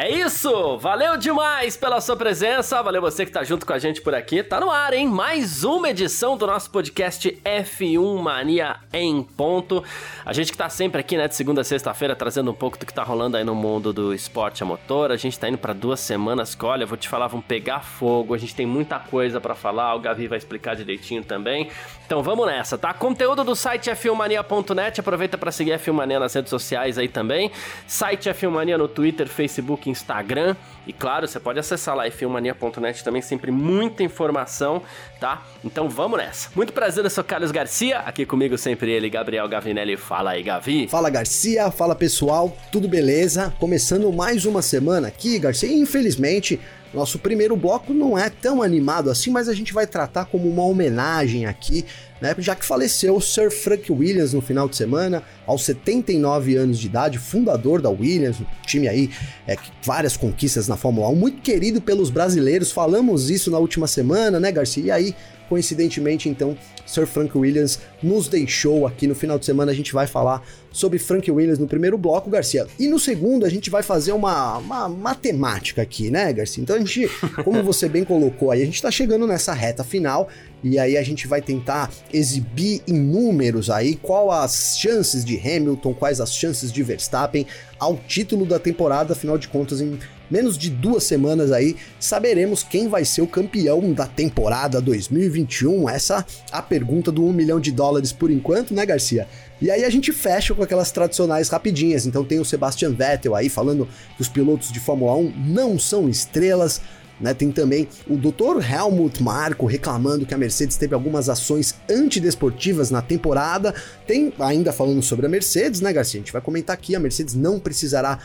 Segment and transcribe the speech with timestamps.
[0.00, 0.78] É isso!
[0.78, 4.44] Valeu demais pela sua presença, valeu você que tá junto com a gente por aqui.
[4.44, 5.08] Tá no ar, hein?
[5.08, 9.82] Mais uma edição do nosso podcast F1 Mania em ponto.
[10.24, 12.86] A gente que tá sempre aqui, né, de segunda a sexta-feira, trazendo um pouco do
[12.86, 15.10] que tá rolando aí no mundo do esporte a motor.
[15.10, 18.34] A gente tá indo para duas semanas que, olha, vou te falar, vão pegar fogo.
[18.34, 21.72] A gente tem muita coisa para falar, o Gavi vai explicar direitinho também.
[22.06, 22.94] Então vamos nessa, tá?
[22.94, 27.50] Conteúdo do site f1mania.net, aproveita para seguir a F1 Mania nas redes sociais aí também.
[27.86, 30.56] Site F1 Mania no Twitter, Facebook, Instagram.
[30.88, 34.82] E claro, você pode acessar lá filmania.net também, sempre muita informação,
[35.20, 35.46] tá?
[35.62, 36.48] Então vamos nessa.
[36.56, 39.98] Muito prazer, eu sou Carlos Garcia, aqui comigo sempre ele, Gabriel Gavinelli.
[39.98, 40.88] Fala aí, Gavi.
[40.88, 43.52] Fala Garcia, fala pessoal, tudo beleza?
[43.60, 45.70] Começando mais uma semana aqui, Garcia.
[45.70, 46.58] Infelizmente,
[46.92, 50.64] nosso primeiro bloco não é tão animado assim, mas a gente vai tratar como uma
[50.64, 51.84] homenagem aqui,
[52.18, 52.34] né?
[52.38, 56.86] Já que faleceu o Sir Frank Williams no final de semana, aos 79 anos de
[56.86, 59.10] idade, fundador da Williams, um time aí,
[59.46, 64.40] é, várias conquistas na Fórmula 1, muito querido pelos brasileiros, falamos isso na última semana,
[64.40, 64.84] né, Garcia?
[64.84, 65.14] E aí,
[65.48, 66.56] coincidentemente, então,
[66.86, 69.70] Sir Frank Williams nos deixou aqui no final de semana.
[69.70, 72.66] A gente vai falar sobre Frank Williams no primeiro bloco, Garcia.
[72.78, 76.62] E no segundo, a gente vai fazer uma, uma matemática aqui, né, Garcia?
[76.62, 77.10] Então a gente,
[77.44, 80.28] como você bem colocou aí, a gente tá chegando nessa reta final
[80.62, 85.94] e aí a gente vai tentar exibir em números aí qual as chances de Hamilton,
[85.94, 87.46] quais as chances de Verstappen
[87.78, 89.98] ao título da temporada, afinal de contas, em
[90.30, 95.88] menos de duas semanas aí, saberemos quem vai ser o campeão da temporada 2021.
[95.88, 99.26] Essa a pergunta do 1 milhão de dólares por enquanto, né, Garcia?
[99.60, 102.06] E aí a gente fecha com aquelas tradicionais rapidinhas.
[102.06, 106.08] Então tem o Sebastian Vettel aí falando que os pilotos de Fórmula 1 não são
[106.08, 106.80] estrelas.
[107.20, 108.62] Né, tem também o Dr.
[108.62, 113.74] Helmut Marko reclamando que a Mercedes teve algumas ações antidesportivas na temporada.
[114.06, 116.20] Tem ainda falando sobre a Mercedes, né, Garcia?
[116.20, 118.20] A gente vai comentar aqui: a Mercedes não precisará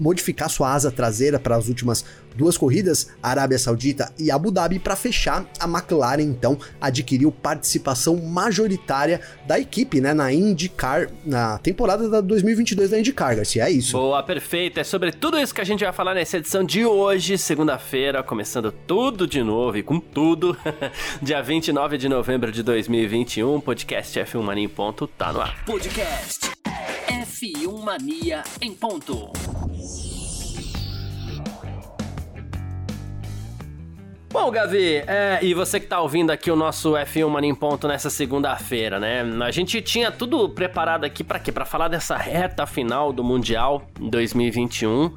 [0.00, 2.04] modificar sua asa traseira para as últimas
[2.34, 5.44] duas corridas, Arábia Saudita e Abu Dhabi, para fechar.
[5.60, 12.90] A McLaren então adquiriu participação majoritária da equipe, né, na IndyCar, na temporada da 2022
[12.90, 13.64] da IndyCar, Garcia.
[13.64, 13.92] É isso.
[13.92, 14.80] Boa, perfeito.
[14.80, 18.72] É sobre tudo isso que a gente vai falar nessa edição de hoje, segunda-feira começando
[18.86, 20.56] tudo de novo e com tudo.
[21.20, 25.64] Dia 29 de novembro de 2021, podcast F1 Mania em ponto tá no ar.
[25.64, 26.50] Podcast
[27.06, 29.30] F1 Mania em ponto.
[34.32, 37.86] Bom, Gavi, é, e você que tá ouvindo aqui o nosso F1 Mania em Ponto
[37.86, 39.22] nessa segunda-feira, né?
[39.44, 41.52] A gente tinha tudo preparado aqui para quê?
[41.52, 45.14] Para falar dessa reta final do Mundial 2021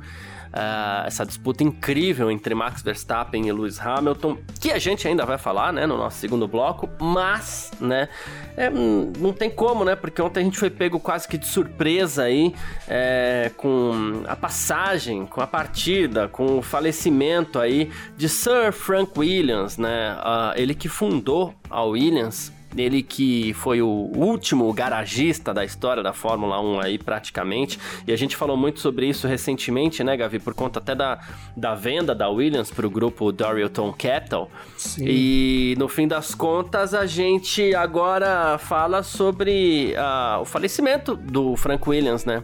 [0.55, 5.37] uh, essa disputa incrível entre Max Verstappen e Lewis Hamilton, que a gente ainda vai
[5.37, 8.07] falar, né, no nosso segundo bloco, mas, né,
[8.55, 12.23] é, não tem como, né, porque ontem a gente foi pego quase que de surpresa
[12.23, 12.55] aí
[12.87, 19.77] é, com a passagem, com a partida, com o falecimento aí de Sir Frank Williams,
[19.77, 26.03] né, uh, ele que fundou a Williams ele que foi o último garagista da história
[26.03, 27.79] da Fórmula 1 aí, praticamente.
[28.07, 30.39] E a gente falou muito sobre isso recentemente, né, Gavi?
[30.39, 31.19] Por conta até da,
[31.55, 34.49] da venda da Williams para o grupo Dorilton Kettle.
[34.77, 35.05] Sim.
[35.07, 41.87] E no fim das contas, a gente agora fala sobre uh, o falecimento do Frank
[41.89, 42.43] Williams, né?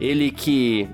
[0.00, 0.88] Ele que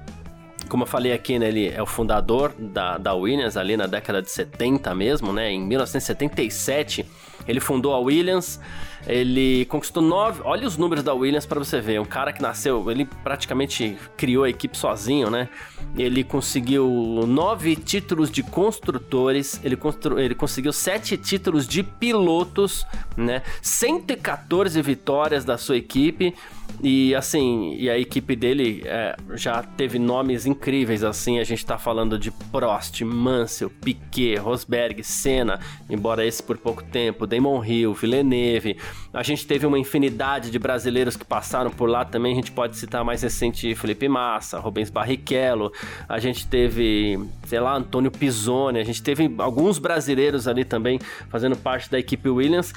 [0.69, 4.21] como eu falei aqui, né, ele é o fundador da, da Williams ali na década
[4.21, 5.53] de 70 mesmo, né?
[5.53, 7.07] Em 1977
[7.47, 8.61] ele fundou a Williams,
[9.07, 10.41] ele conquistou nove.
[10.45, 12.01] Olha os números da Williams para você ver.
[12.01, 15.49] Um cara que nasceu, ele praticamente criou a equipe sozinho, né?
[15.97, 16.89] Ele conseguiu
[17.27, 22.85] nove títulos de construtores, ele, constru, ele conseguiu sete títulos de pilotos,
[23.17, 23.43] né?
[23.63, 26.35] 114 vitórias da sua equipe.
[26.83, 31.79] E assim, e a equipe dele é, já teve nomes incríveis, assim, a gente tá
[31.79, 35.59] falando de Prost, Mansell, Piquet, Rosberg, Senna,
[35.89, 38.77] embora esse por pouco tempo, Damon Hill, Villeneuve.
[39.13, 42.77] A gente teve uma infinidade de brasileiros que passaram por lá também, a gente pode
[42.77, 45.73] citar mais recente Felipe Massa, Rubens Barrichello,
[46.09, 50.99] a gente teve, sei lá, Antônio Pisoni, a gente teve alguns brasileiros ali também
[51.29, 52.73] fazendo parte da equipe Williams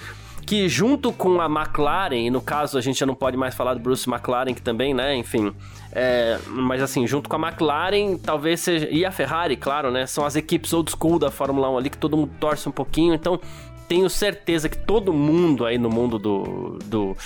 [0.49, 3.75] que junto com a McLaren, e no caso a gente já não pode mais falar
[3.75, 5.53] do Bruce McLaren, que também, né, enfim,
[5.91, 10.25] é, mas assim, junto com a McLaren, talvez seja, e a Ferrari, claro, né, são
[10.25, 13.39] as equipes old school da Fórmula 1 ali que todo mundo torce um pouquinho, então
[13.89, 17.17] tenho certeza que todo mundo aí no mundo do, do.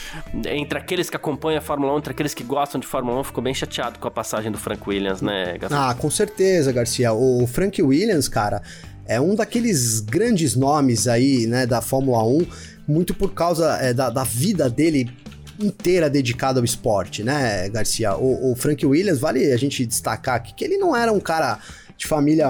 [0.47, 3.43] Entre aqueles que acompanham a Fórmula 1, entre aqueles que gostam de Fórmula 1, ficou
[3.43, 5.77] bem chateado com a passagem do Frank Williams, né, Garcia?
[5.77, 7.11] Ah, com certeza, Garcia.
[7.11, 8.63] O Frank Williams, cara,
[9.05, 12.47] é um daqueles grandes nomes aí, né, da Fórmula 1,
[12.87, 15.11] muito por causa é, da, da vida dele
[15.59, 18.15] inteira dedicada ao esporte, né, Garcia?
[18.15, 21.59] O, o, Frank Williams, vale a gente destacar aqui que ele não era um cara
[21.97, 22.47] de família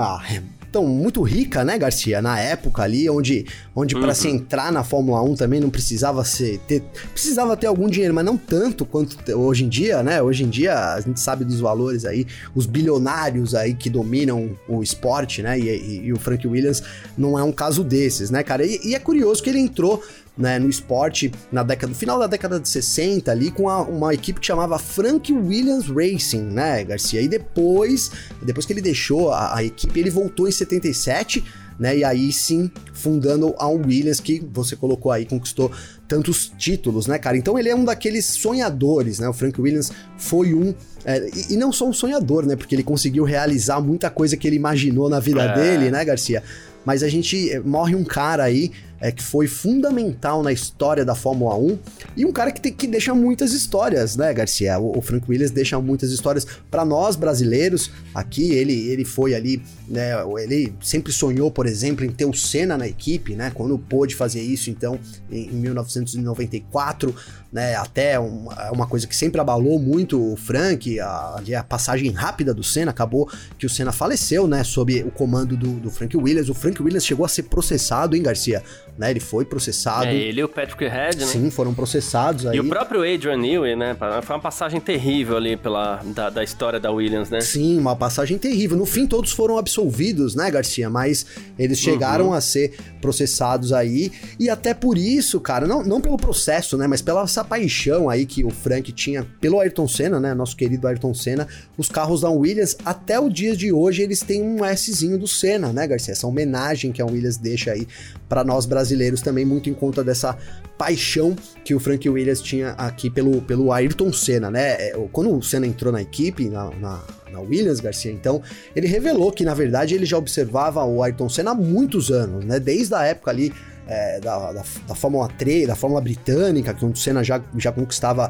[0.73, 2.19] tão muito rica, né, Garcia?
[2.19, 4.01] Na época ali, onde, onde uhum.
[4.01, 6.81] para se entrar na Fórmula 1 também não precisava ser ter,
[7.11, 10.19] precisava ter algum dinheiro, mas não tanto quanto hoje em dia, né?
[10.19, 12.25] Hoje em dia a gente sabe dos valores aí,
[12.55, 15.59] os bilionários aí que dominam o esporte, né?
[15.59, 16.81] E, e, e o Frank Williams
[17.15, 18.65] não é um caso desses, né, cara?
[18.65, 20.03] E, e é curioso que ele entrou
[20.37, 24.13] né, no esporte na década, no final da década de 60 ali com a, uma
[24.13, 27.21] equipe que chamava Frank Williams Racing, né, Garcia?
[27.21, 31.43] E depois, depois que ele deixou a, a equipe, ele voltou em 77,
[31.79, 31.97] né?
[31.97, 35.71] E aí sim, fundando a Williams que você colocou aí, conquistou
[36.07, 37.37] tantos títulos, né, cara?
[37.37, 39.27] Então ele é um daqueles sonhadores, né?
[39.27, 40.73] O Frank Williams foi um
[41.05, 42.55] é, e, e, não só um sonhador, né?
[42.55, 45.53] Porque ele conseguiu realizar muita coisa que ele imaginou na vida é.
[45.53, 46.41] dele, né, Garcia?
[46.85, 48.71] Mas a gente eh, morre um cara aí
[49.03, 51.77] é, que foi fundamental na história da Fórmula 1
[52.15, 54.79] e um cara que, tem, que deixa muitas histórias, né, Garcia?
[54.79, 57.91] O, o Frank Williams deixa muitas histórias para nós brasileiros.
[58.15, 60.13] Aqui ele, ele foi ali, né?
[60.39, 63.51] Ele sempre sonhou, por exemplo, em ter o Senna na equipe, né?
[63.53, 64.97] Quando pôde fazer isso, então,
[65.29, 67.13] em, em 1994,
[67.51, 67.75] né?
[67.75, 72.63] Até uma, uma, coisa que sempre abalou muito o Frank, a, a passagem rápida do
[72.63, 73.29] Senna, acabou
[73.59, 74.63] que o Senna faleceu, né?
[74.63, 76.47] Sob o comando do, do Frank Williams.
[76.47, 78.63] O Frank Williams chegou a ser processado, hein, Garcia?
[78.97, 79.09] Né?
[79.09, 80.05] Ele foi processado.
[80.05, 81.25] É, ele e o Patrick Head, né?
[81.25, 82.57] Sim, foram processados aí.
[82.57, 83.95] E o próprio Adrian Newey, né?
[84.21, 87.41] Foi uma passagem terrível ali pela, da, da história da Williams, né?
[87.41, 88.77] Sim, uma passagem terrível.
[88.77, 90.89] No fim, todos foram absolvidos, né, Garcia?
[90.89, 91.25] Mas
[91.57, 92.33] eles chegaram uhum.
[92.33, 94.11] a ser processados aí.
[94.39, 96.85] E até por isso, cara, não, não pelo processo, né?
[96.85, 100.33] Mas pela essa paixão aí que o Frank tinha pelo Ayrton Senna, né?
[100.33, 101.47] Nosso querido Ayrton Senna.
[101.77, 105.73] Os carros da Williams, até o dia de hoje, eles têm um Szinho do Senna,
[105.73, 106.11] né, Garcia?
[106.11, 107.87] Essa homenagem que a Williams deixa aí
[108.27, 108.82] para nós brasileiros
[109.23, 110.37] também, muito em conta dessa
[110.77, 114.73] paixão que o Frank Williams tinha aqui pelo, pelo Ayrton Senna, né?
[114.73, 118.41] É, quando o Senna entrou na equipe, na, na, na Williams, Garcia, então,
[118.75, 122.59] ele revelou que, na verdade, ele já observava o Ayrton Senna há muitos anos, né?
[122.59, 123.53] Desde a época ali
[123.87, 128.29] é, da, da, da, Fórmula 3, da Fórmula Britânica, que o Senna já, já conquistava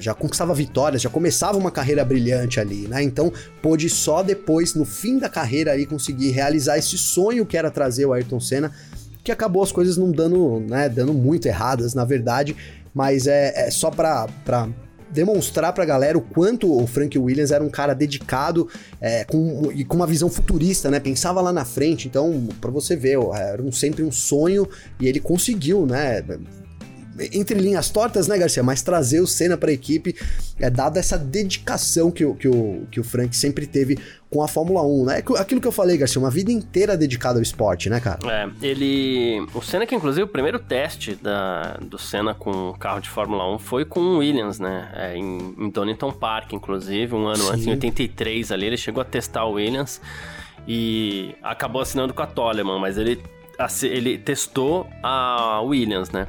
[0.00, 3.02] já conquistava vitórias, já começava uma carreira brilhante ali, né?
[3.02, 7.70] Então pôde só depois, no fim da carreira aí, conseguir realizar esse sonho que era
[7.70, 8.72] trazer o Ayrton Senna
[9.26, 12.54] que acabou as coisas não dando, né, dando muito erradas, na verdade,
[12.94, 14.68] mas é, é só pra, pra
[15.10, 18.68] demonstrar pra galera o quanto o Frank Williams era um cara dedicado
[19.00, 21.00] é, com, e com uma visão futurista, né?
[21.00, 24.68] Pensava lá na frente, então, para você ver, era um, sempre um sonho
[25.00, 26.22] e ele conseguiu, né?
[27.32, 28.62] Entre linhas tortas, né, Garcia?
[28.62, 30.14] Mas trazer o Senna para a equipe
[30.58, 33.98] é dada essa dedicação que o, que, o, que o Frank sempre teve
[34.30, 35.22] com a Fórmula 1, né?
[35.38, 38.18] Aquilo que eu falei, Garcia, uma vida inteira dedicada ao esporte, né, cara?
[38.30, 39.46] É, ele.
[39.54, 43.58] O Senna, que inclusive o primeiro teste da, do Senna com carro de Fórmula 1
[43.58, 44.90] foi com o Williams, né?
[44.94, 47.52] É, em, em Donington Park, inclusive, um ano Sim.
[47.52, 50.00] antes, em 83 ali, ele chegou a testar o Williams
[50.66, 53.22] e acabou assinando com a Toleman, mas ele,
[53.82, 56.26] ele testou a Williams, né?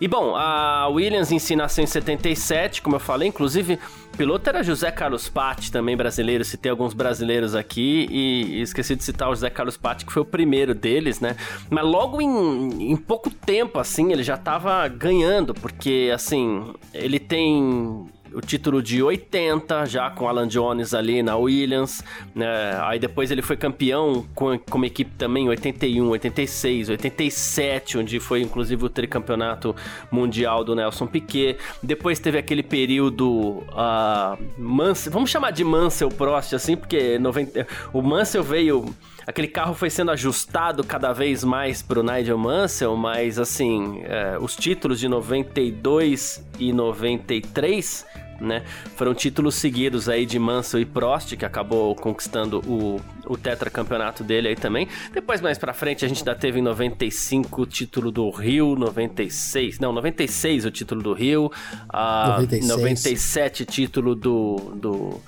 [0.00, 3.78] E bom, a Williams em si em 77, como eu falei, inclusive
[4.14, 9.04] o piloto era José Carlos Patti, também brasileiro, citei alguns brasileiros aqui e, esqueci de
[9.04, 11.36] citar o José Carlos Patti, que foi o primeiro deles, né?
[11.68, 18.08] Mas logo em, em pouco tempo, assim, ele já tava ganhando, porque, assim, ele tem
[18.34, 22.02] o título de 80, já com Alan Jones ali na Williams,
[22.34, 22.78] né?
[22.82, 28.20] Aí depois ele foi campeão com, com uma equipe também em 81, 86, 87, onde
[28.20, 29.74] foi inclusive o tricampeonato
[30.10, 31.56] mundial do Nelson Piquet.
[31.82, 38.02] Depois teve aquele período uh, Mansell, vamos chamar de Mansell Prost assim, porque 90, o
[38.02, 38.94] Mansell veio
[39.26, 44.56] aquele carro foi sendo ajustado cada vez mais pro Nigel Mansell, mas assim, é, os
[44.56, 48.06] títulos de 92 e 93
[48.40, 48.62] né?
[48.96, 54.48] Foram títulos seguidos aí de Mansell e Prost, que acabou conquistando o, o tetracampeonato dele
[54.48, 54.88] aí também.
[55.12, 59.78] Depois, mais pra frente, a gente ainda teve em 95 o título do Rio, 96,
[59.78, 62.68] não, 96 o título do Rio, uh, 96.
[62.68, 65.20] 97 título do, do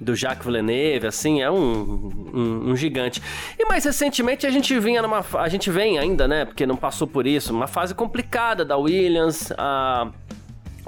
[0.00, 3.22] do Jacques Villeneuve, assim, é um, um, um, gigante.
[3.58, 5.24] E mais recentemente a gente vinha numa.
[5.34, 6.46] A gente vem ainda, né?
[6.46, 9.52] Porque não passou por isso, uma fase complicada da Williams.
[9.58, 10.10] A,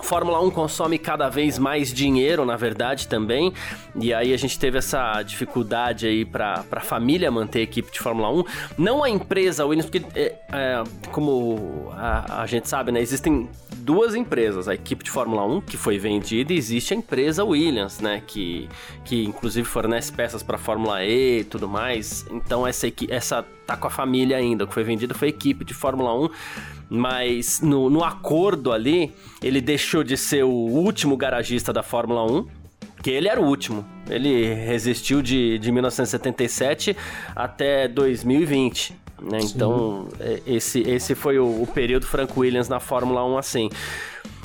[0.03, 3.53] Fórmula 1 consome cada vez mais dinheiro, na verdade, também.
[3.95, 8.01] E aí a gente teve essa dificuldade aí para a família manter a equipe de
[8.01, 8.45] Fórmula 1.
[8.77, 13.01] Não a empresa Williams, porque, é, é, como a, a, gente sabe, né?
[13.01, 14.69] Existem duas empresas.
[14.69, 18.23] A equipe de Fórmula 1, que foi vendida, e existe a empresa Williams, né?
[18.27, 18.69] Que,
[19.05, 22.27] que inclusive fornece peças para Fórmula E e tudo mais.
[22.31, 24.65] Então essa, essa tá com a família ainda.
[24.65, 26.29] O que foi vendido foi a equipe de Fórmula 1
[26.95, 32.47] mas no, no acordo ali, ele deixou de ser o último garagista da Fórmula 1,
[33.03, 33.83] que ele era o último.
[34.11, 36.95] Ele resistiu de, de 1977
[37.35, 38.95] até 2020.
[39.23, 39.39] Né?
[39.41, 43.71] Então, é, esse, esse foi o, o período Frank Williams na Fórmula 1 assim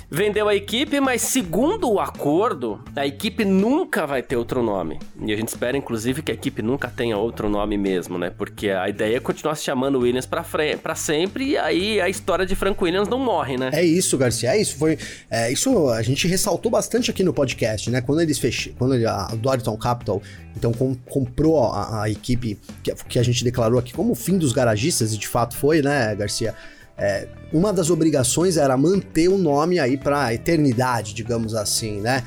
[0.09, 4.99] vendeu a equipe, mas segundo o acordo, a equipe nunca vai ter outro nome.
[5.21, 8.29] E a gente espera, inclusive, que a equipe nunca tenha outro nome mesmo, né?
[8.29, 10.45] Porque a ideia é continuar se chamando Williams pra,
[10.81, 13.69] pra sempre e aí a história de Frank Williams não morre, né?
[13.73, 14.77] É isso, Garcia, é isso.
[14.77, 14.97] Foi,
[15.29, 18.01] é, isso a gente ressaltou bastante aqui no podcast, né?
[18.01, 20.21] Quando eles fecham, quando ele, a Doryton Capital
[20.55, 24.37] então com, comprou a, a equipe que, que a gente declarou aqui como o fim
[24.37, 26.55] dos garagistas, e de fato foi, né, Garcia?
[26.97, 32.23] É, uma das obrigações era manter o nome aí pra eternidade, digamos assim, né?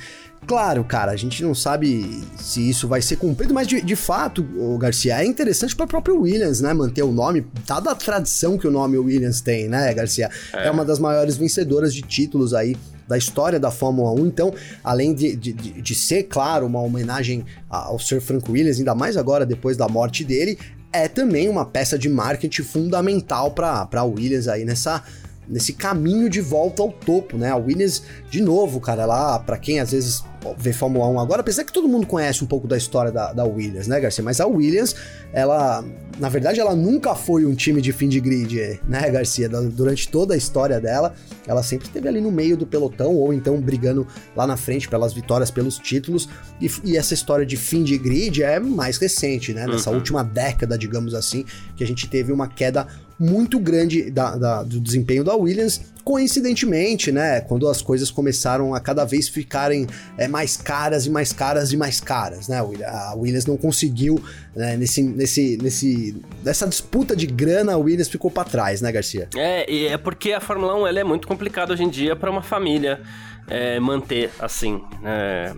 [0.47, 4.43] Claro, cara, a gente não sabe se isso vai ser cumprido, mas de, de fato,
[4.57, 6.73] o Garcia, é interessante para o próprio Williams, né?
[6.73, 10.31] Manter o nome, dada a tradição que o nome Williams tem, né, Garcia?
[10.53, 10.67] É.
[10.67, 14.27] é uma das maiores vencedoras de títulos aí da história da Fórmula 1.
[14.27, 19.17] Então, além de, de, de, ser, claro, uma homenagem ao Sir Frank Williams, ainda mais
[19.17, 20.57] agora depois da morte dele,
[20.93, 25.03] é também uma peça de marketing fundamental para a Williams aí nessa
[25.49, 27.51] nesse caminho de volta ao topo, né?
[27.51, 30.23] A Williams, de novo, cara, lá, para quem às vezes
[30.57, 33.45] vê Fórmula 1 agora, apesar que todo mundo conhece um pouco da história da, da
[33.45, 34.25] Williams, né, Garcia?
[34.25, 34.97] Mas a Williams,
[35.33, 35.85] ela,
[36.19, 39.49] na verdade, ela nunca foi um time de fim de grid, né, Garcia?
[39.49, 41.15] Durante toda a história dela,
[41.47, 45.13] ela sempre esteve ali no meio do pelotão, ou então brigando lá na frente pelas
[45.13, 46.29] vitórias, pelos títulos.
[46.61, 49.67] E, e essa história de fim de grid é mais recente, né?
[49.67, 49.97] Nessa uhum.
[49.97, 51.45] última década, digamos assim,
[51.77, 52.87] que a gente teve uma queda
[53.19, 55.83] muito grande da, da, do desempenho da Williams.
[56.11, 57.41] Coincidentemente, né?
[57.41, 59.87] Quando as coisas começaram a cada vez ficarem
[60.19, 62.59] é, mais caras e mais caras e mais caras, né?
[62.59, 64.21] A Williams não conseguiu,
[64.57, 69.29] né, nesse, nesse, nesse, nessa disputa de grana, a Williams ficou para trás, né, Garcia?
[69.37, 72.29] É, e é porque a Fórmula 1 ela é muito complicada hoje em dia para
[72.29, 73.01] uma família
[73.47, 74.83] é, manter assim.
[75.05, 75.53] É,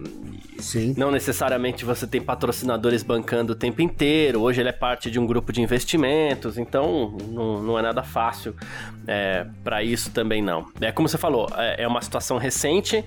[0.63, 0.95] Sim.
[0.97, 4.41] Não necessariamente você tem patrocinadores bancando o tempo inteiro.
[4.41, 8.55] Hoje ele é parte de um grupo de investimentos, então não, não é nada fácil
[9.07, 10.67] é, para isso também não.
[10.81, 13.05] É como você falou, é, é uma situação recente.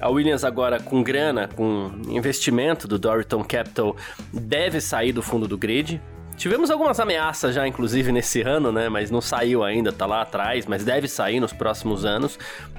[0.00, 3.96] A Williams agora com grana, com investimento do Doriton Capital,
[4.32, 6.00] deve sair do fundo do grid.
[6.38, 8.88] Tivemos algumas ameaças já, inclusive, nesse ano, né?
[8.88, 12.38] Mas não saiu ainda, tá lá atrás, mas deve sair nos próximos anos,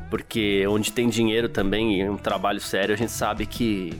[0.09, 3.99] porque onde tem dinheiro também e um trabalho sério, a gente sabe que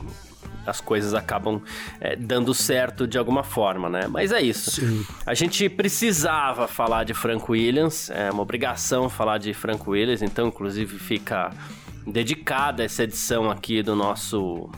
[0.66, 1.60] as coisas acabam
[2.00, 4.06] é, dando certo de alguma forma, né?
[4.08, 4.80] Mas é isso.
[4.80, 5.06] Sim.
[5.26, 10.48] A gente precisava falar de Frank Williams, é uma obrigação falar de Frank Williams, então,
[10.48, 11.50] inclusive, fica
[12.06, 14.70] dedicada essa edição aqui do nosso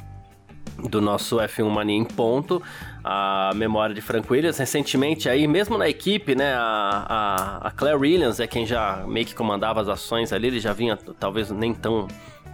[0.78, 2.62] do nosso F1 Mania em ponto,
[3.04, 4.58] a memória de Frank Williams.
[4.58, 9.26] Recentemente aí, mesmo na equipe, né, a, a, a Claire Williams é quem já meio
[9.26, 12.08] que comandava as ações ali, ele já vinha talvez nem tão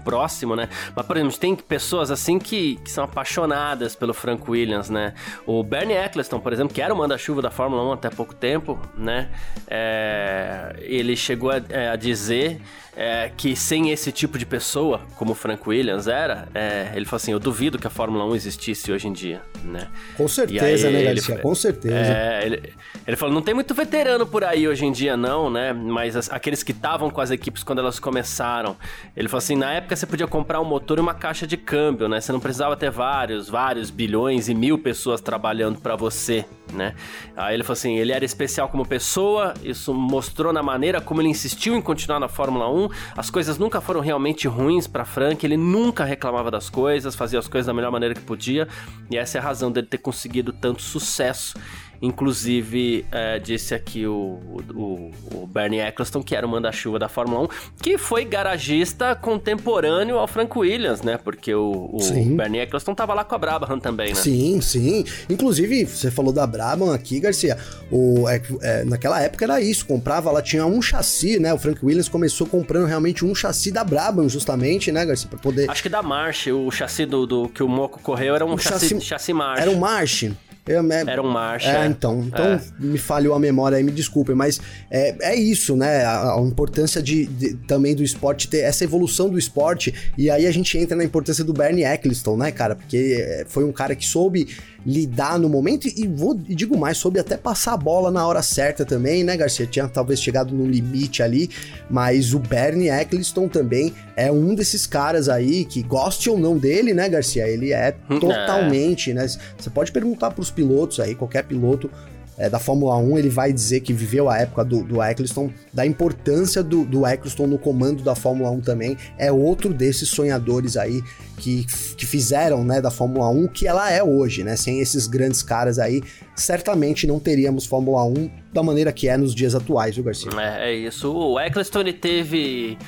[0.05, 0.69] próximo, né?
[0.97, 5.13] Mas, por exemplo, tem pessoas assim que, que são apaixonadas pelo Frank Williams, né?
[5.47, 8.79] O Bernie Eccleston, por exemplo, que era o manda-chuva da Fórmula 1 até pouco tempo,
[8.97, 9.29] né?
[9.67, 12.61] É, ele chegou a, é, a dizer
[13.01, 17.19] é, que sem esse tipo de pessoa, como o Frank Williams era, é, ele falou
[17.19, 19.87] assim: eu duvido que a Fórmula 1 existisse hoje em dia, né?
[20.17, 21.35] Com certeza, né, Garcia?
[21.37, 21.95] Ele, Com certeza.
[21.95, 22.73] É, ele,
[23.07, 25.73] ele falou: não tem muito veterano por aí hoje em dia, não, né?
[25.73, 28.77] Mas as, aqueles que estavam com as equipes quando elas começaram.
[29.17, 32.09] Ele falou assim: na época você podia comprar um motor e uma caixa de câmbio,
[32.09, 32.21] né?
[32.21, 36.97] Você não precisava ter vários, vários bilhões e mil pessoas trabalhando para você, né?
[37.37, 41.29] Aí ele falou assim: ele era especial como pessoa, isso mostrou na maneira como ele
[41.29, 45.57] insistiu em continuar na Fórmula 1 as coisas nunca foram realmente ruins para Frank, ele
[45.57, 48.69] nunca reclamava das coisas, fazia as coisas da melhor maneira que podia,
[49.11, 51.59] e essa é a razão dele ter conseguido tanto sucesso.
[52.01, 54.39] Inclusive, é, disse aqui o,
[54.75, 57.49] o, o, Bernie Eccleston, que era o manda-chuva da Fórmula 1,
[57.83, 61.19] que foi garagista contemporâneo ao Frank Williams, né?
[61.19, 61.99] Porque o, o
[62.37, 64.15] Bernie Eccleston tava lá com a Brabham também, né?
[64.15, 65.05] Sim, sim.
[65.29, 67.59] Inclusive, você falou da Brabham aqui, Garcia.
[67.91, 71.53] O, é, é, naquela época era isso, comprava, ela tinha um chassi, né?
[71.53, 75.29] O Frank Williams começou comprando realmente um chassi da Brabham, justamente, né, Garcia?
[75.29, 75.69] Pra poder...
[75.69, 78.91] Acho que da March, o chassi do, do que o Moco correu era um chassi,
[78.91, 79.61] chassi, chassi March.
[79.61, 80.31] Era um March.
[80.69, 81.71] Eu, é, Era um marcha.
[81.71, 82.23] É, então.
[82.27, 82.61] Então é.
[82.79, 84.61] me falhou a memória aí, me desculpem, mas
[84.91, 86.05] é, é isso, né?
[86.05, 89.95] A, a importância de, de, também do esporte ter essa evolução do esporte.
[90.17, 92.77] E aí a gente entra na importância do Bernie Eccleston, né, cara?
[92.77, 94.49] Porque é, foi um cara que soube
[94.89, 98.41] lidar no momento e, vou, e digo mais, soube até passar a bola na hora
[98.41, 99.67] certa também, né, Garcia?
[99.67, 101.51] Tinha talvez chegado no limite ali,
[101.91, 106.95] mas o Bernie Eccleston também é um desses caras aí que goste ou não dele,
[106.95, 107.47] né, Garcia?
[107.47, 109.27] Ele é totalmente, né?
[109.59, 111.91] Você pode perguntar pros pilotos aí, qualquer piloto
[112.39, 115.85] é, da Fórmula 1, ele vai dizer que viveu a época do, do Eccleston, da
[115.85, 118.97] importância do, do Eccleston no comando da Fórmula 1 também.
[119.19, 121.03] É outro desses sonhadores aí
[121.37, 121.67] que,
[121.97, 124.57] que fizeram né, da Fórmula 1 que ela é hoje, né?
[124.57, 126.01] Sem esses grandes caras aí,
[126.37, 130.31] certamente não teríamos Fórmula 1 da maneira que é nos dias atuais, viu, Garcia?
[130.41, 131.13] É, é isso.
[131.13, 132.79] O Eccleston ele teve.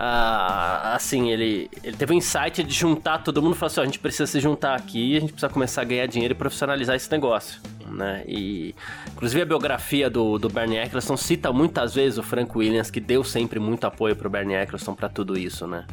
[0.00, 3.82] Uh, assim, ele, ele teve um insight de juntar todo mundo e falou assim: ó,
[3.82, 6.96] a gente precisa se juntar aqui, a gente precisa começar a ganhar dinheiro e profissionalizar
[6.96, 8.22] esse negócio né?
[8.26, 8.74] E
[9.12, 13.22] inclusive a biografia do, do Bernie Eccleston cita muitas vezes o Frank Williams, que deu
[13.24, 15.84] sempre muito apoio pro Bernie Eccleston para tudo isso, né?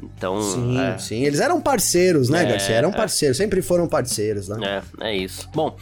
[0.00, 0.98] Então, sim, é...
[0.98, 2.76] sim, eles eram parceiros, né, é, Garcia?
[2.76, 2.92] Eram é.
[2.92, 4.82] parceiros, sempre foram parceiros, né?
[5.00, 5.48] É, é isso.
[5.52, 5.76] Bom,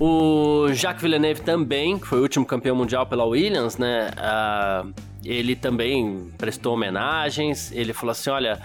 [0.00, 4.10] o Jacques Villeneuve também, que foi o último campeão mundial pela Williams, né?
[4.16, 7.70] Uh, ele também prestou homenagens.
[7.70, 8.58] Ele falou assim: olha,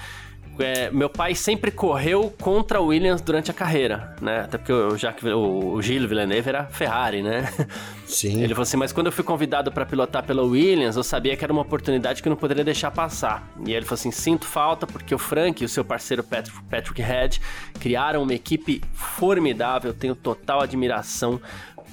[0.59, 4.41] é, meu pai sempre correu contra o Williams durante a carreira, né?
[4.41, 7.51] Até porque o, Jacques, o, Gilles Villeneuve era Ferrari, né?
[8.05, 8.41] Sim.
[8.41, 11.43] Ele falou assim, mas quando eu fui convidado para pilotar pela Williams, eu sabia que
[11.43, 13.47] era uma oportunidade que eu não poderia deixar passar.
[13.65, 17.01] E ele falou assim, sinto falta porque o Frank e o seu parceiro Patrick, Patrick
[17.01, 17.41] Head
[17.79, 21.41] criaram uma equipe formidável, tenho total admiração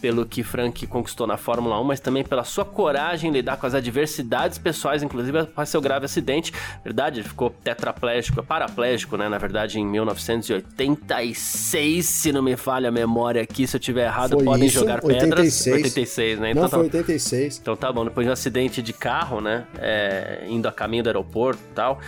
[0.02, 3.66] pelo que Frank conquistou na Fórmula 1, mas também pela sua coragem em lidar com
[3.66, 6.52] as adversidades pessoais, inclusive após seu grave acidente.
[6.82, 9.28] Verdade, ele ficou tetraplégico, paraplégico, né?
[9.28, 14.32] Na verdade, em 1986, se não me falha a memória aqui, se eu tiver errado,
[14.32, 14.80] foi podem isso?
[14.80, 15.64] jogar 86.
[15.64, 15.84] pedras.
[15.84, 16.50] 86, né?
[16.50, 16.78] Então, não, tá...
[16.78, 17.58] foi 86.
[17.62, 19.64] Então tá bom, depois de um acidente de carro, né?
[19.78, 22.00] É, indo a caminho do aeroporto e tal.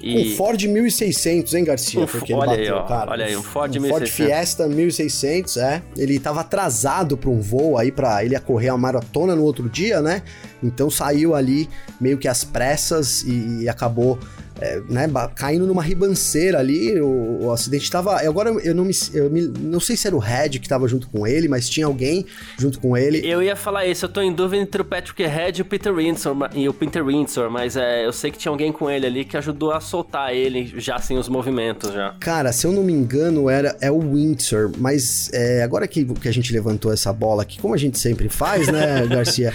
[0.00, 0.32] E...
[0.32, 2.00] Um Ford 1600, hein, Garcia?
[2.00, 3.10] Um, porque olha bateu, aí, ó, cara.
[3.10, 3.90] Olha aí, um Ford um 1600.
[3.90, 5.82] Ford Fiesta 1600, é.
[5.96, 9.68] Ele tava atrasado para um voo aí para ele ia correr a maratona no outro
[9.68, 10.22] dia, né?
[10.62, 11.68] Então saiu ali
[12.00, 14.18] meio que às pressas e, e acabou
[14.60, 18.20] é, né, caindo numa ribanceira ali, o, o acidente estava.
[18.20, 21.08] Agora eu não me, eu me, Não sei se era o Red que estava junto
[21.08, 22.26] com ele, mas tinha alguém
[22.58, 23.26] junto com ele.
[23.26, 25.94] Eu ia falar isso, eu tô em dúvida entre o Patrick Red e o Peter
[25.94, 29.24] Windsor, e o Peter Windsor, mas é, eu sei que tinha alguém com ele ali
[29.24, 32.14] que ajudou a soltar ele já sem os movimentos já.
[32.20, 36.28] Cara, se eu não me engano, era é o Windsor, mas é, agora que, que
[36.28, 39.52] a gente levantou essa bola aqui, como a gente sempre faz, né, Garcia?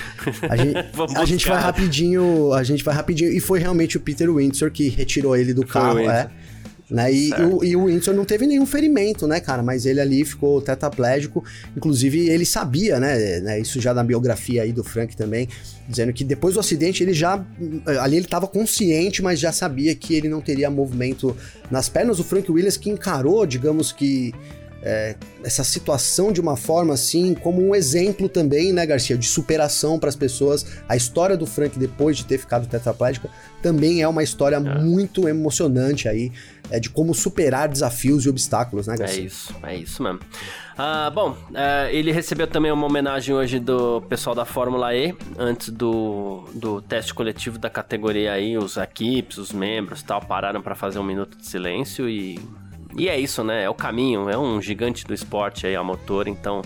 [0.49, 0.77] A gente,
[1.15, 4.94] a gente vai rapidinho, a gente vai rapidinho, e foi realmente o Peter Windsor que
[4.95, 6.29] retirou ele do carro, é.
[6.89, 7.11] Né?
[7.11, 9.63] E, o, e o Windsor não teve nenhum ferimento, né, cara?
[9.63, 11.43] Mas ele ali ficou tetraplégico.
[11.75, 13.59] Inclusive, ele sabia, né, né?
[13.59, 15.49] Isso já na biografia aí do Frank também,
[15.89, 17.43] dizendo que depois do acidente ele já.
[18.01, 21.35] Ali ele estava consciente, mas já sabia que ele não teria movimento
[21.71, 22.19] nas pernas.
[22.19, 24.31] O Frank Williams que encarou, digamos que
[24.85, 29.97] é, essa situação de uma forma assim, como um exemplo também, né, Garcia, de superação
[29.97, 30.65] para as pessoas.
[30.87, 33.27] A história do Frank depois de ter ficado tetraplégico
[33.63, 34.59] também é uma história é.
[34.59, 36.31] muito emocionante aí,
[36.69, 39.23] é, de como superar desafios e obstáculos, né, Garcia?
[39.23, 40.19] É isso, é isso mesmo.
[40.77, 45.69] Ah, bom, é, ele recebeu também uma homenagem hoje do pessoal da Fórmula E, antes
[45.69, 50.99] do, do teste coletivo da categoria aí, os equipes, os membros tal, pararam para fazer
[50.99, 52.39] um minuto de silêncio e
[52.97, 53.63] e é isso, né?
[53.63, 56.61] É o caminho, é um gigante do esporte aí a motor, então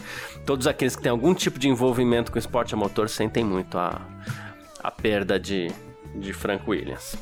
[0.45, 4.01] todos aqueles que têm algum tipo de envolvimento com esporte a motor sentem muito a,
[4.83, 5.71] a perda de,
[6.15, 7.17] de Frank Williams.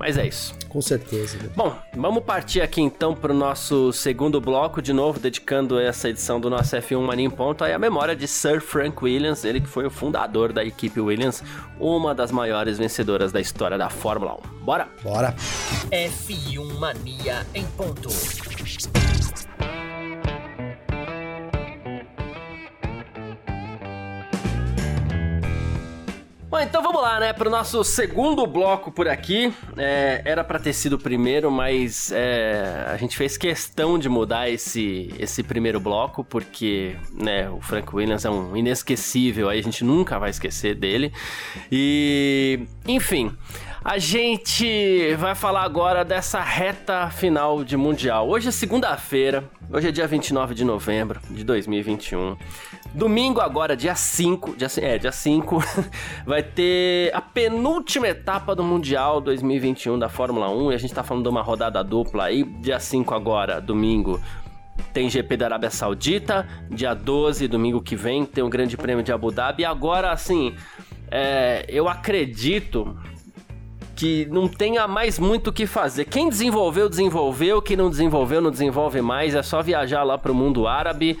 [0.00, 0.54] Mas é isso.
[0.66, 1.36] Com certeza.
[1.36, 1.50] Né?
[1.54, 6.40] Bom, vamos partir aqui então para o nosso segundo bloco, de novo, dedicando essa edição
[6.40, 9.68] do nosso F1 Mania em Ponto aí a memória de Sir Frank Williams, ele que
[9.68, 11.44] foi o fundador da equipe Williams,
[11.78, 14.64] uma das maiores vencedoras da história da Fórmula 1.
[14.64, 14.88] Bora?
[15.02, 15.34] Bora.
[15.90, 18.08] F1 Mania em Ponto.
[26.60, 27.32] Bom, então vamos lá, né?
[27.32, 29.50] Para o nosso segundo bloco por aqui.
[29.78, 34.50] É, era para ter sido o primeiro, mas é, a gente fez questão de mudar
[34.50, 39.82] esse, esse primeiro bloco, porque né, o Frank Williams é um inesquecível, aí a gente
[39.82, 41.14] nunca vai esquecer dele.
[41.72, 43.34] E, enfim.
[43.82, 48.28] A gente vai falar agora dessa reta final de Mundial.
[48.28, 52.36] Hoje é segunda-feira, hoje é dia 29 de novembro de 2021.
[52.92, 55.64] Domingo agora, dia 5, dia, é, dia 5,
[56.26, 61.02] vai ter a penúltima etapa do Mundial 2021 da Fórmula 1 e a gente tá
[61.02, 64.20] falando de uma rodada dupla aí, dia 5 agora, domingo,
[64.92, 69.10] tem GP da Arábia Saudita, dia 12, domingo que vem, tem o Grande Prêmio de
[69.10, 69.62] Abu Dhabi.
[69.62, 70.54] E agora, assim,
[71.10, 72.96] é, eu acredito
[74.00, 76.06] que não tenha mais muito o que fazer.
[76.06, 77.60] Quem desenvolveu, desenvolveu.
[77.60, 79.34] Quem não desenvolveu, não desenvolve mais.
[79.34, 81.18] É só viajar lá para o mundo árabe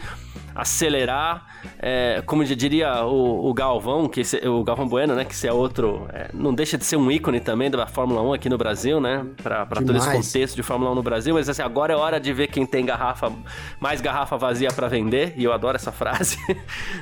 [0.60, 1.46] acelerar,
[1.78, 5.52] é, como já diria o, o, Galvão, que o Galvão Bueno, né, que esse é
[5.52, 9.00] outro, é, não deixa de ser um ícone também da Fórmula 1 aqui no Brasil,
[9.00, 12.20] né, para todo esse contexto de Fórmula 1 no Brasil, mas assim, agora é hora
[12.20, 13.32] de ver quem tem garrafa,
[13.80, 16.36] mais garrafa vazia para vender, e eu adoro essa frase,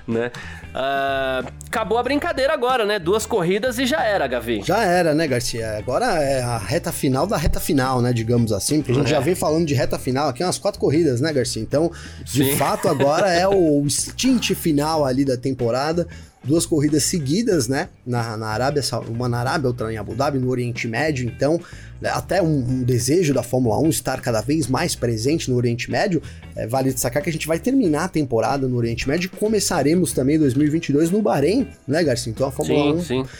[0.07, 0.31] né.
[0.69, 4.63] Uh, acabou a brincadeira agora, né, duas corridas e já era, Gavi.
[4.65, 8.83] Já era, né, Garcia, agora é a reta final da reta final, né, digamos assim,
[8.83, 9.17] porque a gente é.
[9.17, 11.91] já vem falando de reta final aqui umas quatro corridas, né, Garcia, então,
[12.23, 12.57] de Sim.
[12.57, 16.07] fato, agora é o stint final ali da temporada.
[16.45, 17.89] Duas corridas seguidas, né?
[18.07, 21.27] Na, na Arábia, uma na Arábia, outra em Abu Dhabi, no Oriente Médio.
[21.27, 21.61] Então,
[22.01, 25.91] né, até um, um, desejo da Fórmula 1 estar cada vez mais presente no Oriente
[25.91, 26.23] Médio.
[26.55, 30.13] É, vale destacar que a gente vai terminar a temporada no Oriente Médio e começaremos
[30.13, 32.31] também 2022 no Bahrein, né, Garcia?
[32.31, 33.31] Então a Fórmula sim, 1 sim.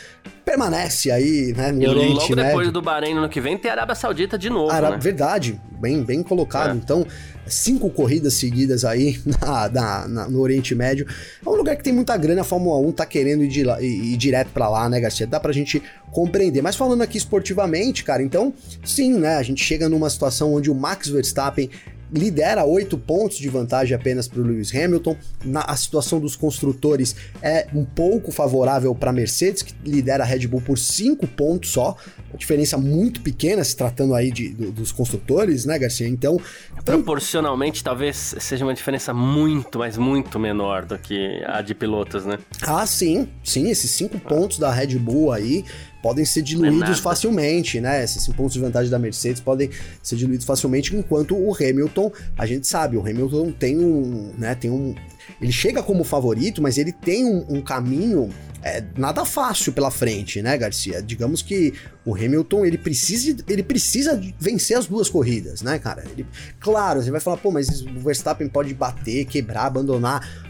[0.45, 2.45] Permanece aí, né, no e Oriente logo Médio.
[2.45, 4.91] depois do Bahrein no ano que vem tem a Arábia Saudita de novo, Ara...
[4.91, 4.99] né?
[5.01, 6.71] Verdade, bem, bem colocado.
[6.71, 6.75] É.
[6.75, 7.07] Então,
[7.47, 11.07] cinco corridas seguidas aí na, na, na, no Oriente Médio.
[11.45, 13.81] É um lugar que tem muita grana, a Fórmula 1 tá querendo ir, de lá,
[13.81, 15.27] ir, ir direto para lá, né, Garcia?
[15.27, 16.63] Dá pra gente compreender.
[16.63, 18.53] Mas falando aqui esportivamente, cara, então,
[18.85, 21.71] sim, né, a gente chega numa situação onde o Max Verstappen
[22.13, 25.17] lidera oito pontos de vantagem apenas para o Lewis Hamilton.
[25.45, 30.27] Na, a situação dos construtores é um pouco favorável para a Mercedes, que lidera a
[30.27, 31.97] Red Bull por cinco pontos só.
[32.31, 36.09] Uma diferença muito pequena se tratando aí de, do, dos construtores, né, Garcia?
[36.09, 36.41] Então.
[36.85, 42.39] Proporcionalmente, talvez seja uma diferença muito, mas muito menor do que a de pilotos, né?
[42.63, 45.65] Ah, sim, sim, esses cinco pontos da Red Bull aí
[46.03, 48.03] podem ser diluídos é facilmente, né?
[48.03, 49.71] Esses pontos de vantagem da Mercedes podem
[50.03, 54.71] ser diluídos facilmente, enquanto o Hamilton, a gente sabe, o Hamilton tem um, né, tem
[54.71, 54.95] um
[55.41, 58.31] ele chega como favorito, mas ele tem um, um caminho
[58.63, 61.01] é, nada fácil pela frente, né, Garcia?
[61.03, 66.05] Digamos que o Hamilton ele precisa, ele precisa vencer as duas corridas, né, cara?
[66.11, 66.27] Ele,
[66.59, 70.48] claro, você vai falar, pô, mas o Verstappen pode bater, quebrar, abandonar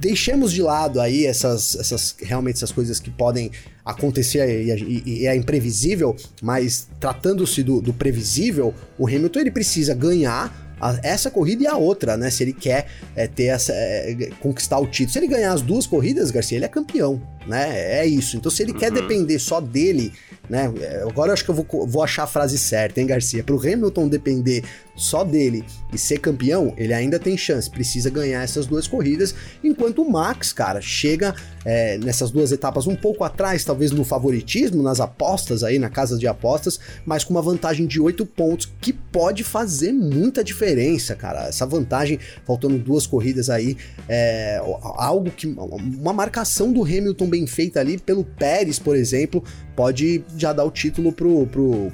[0.00, 3.50] deixemos de lado aí essas, essas realmente essas coisas que podem
[3.84, 9.94] acontecer e, e, e é imprevisível, mas tratando-se do, do, previsível, o Hamilton ele precisa
[9.94, 10.66] ganhar
[11.02, 12.30] essa corrida e a outra, né?
[12.30, 12.86] Se ele quer
[13.16, 15.12] é, ter essa, é, conquistar o título.
[15.12, 18.00] Se ele ganhar as duas corridas, Garcia, ele é campeão, né?
[18.00, 18.36] É isso.
[18.36, 18.78] Então, se ele uhum.
[18.78, 20.12] quer depender só dele,
[20.48, 20.72] né?
[21.08, 23.42] Agora eu acho que eu vou, vou achar a frase certa, hein, Garcia?
[23.42, 24.62] Para o Hamilton depender
[24.98, 30.02] só dele e ser campeão, ele ainda tem chance, precisa ganhar essas duas corridas, enquanto
[30.02, 31.34] o Max, cara, chega
[31.64, 36.18] é, nessas duas etapas um pouco atrás, talvez no favoritismo, nas apostas aí, na casa
[36.18, 41.46] de apostas, mas com uma vantagem de oito pontos que pode fazer muita diferença, cara.
[41.48, 43.76] Essa vantagem, faltando duas corridas aí,
[44.08, 44.60] é
[44.96, 45.46] algo que.
[45.46, 49.42] Uma marcação do Hamilton bem feita ali pelo Pérez, por exemplo,
[49.76, 51.92] pode já dar o título pro, pro,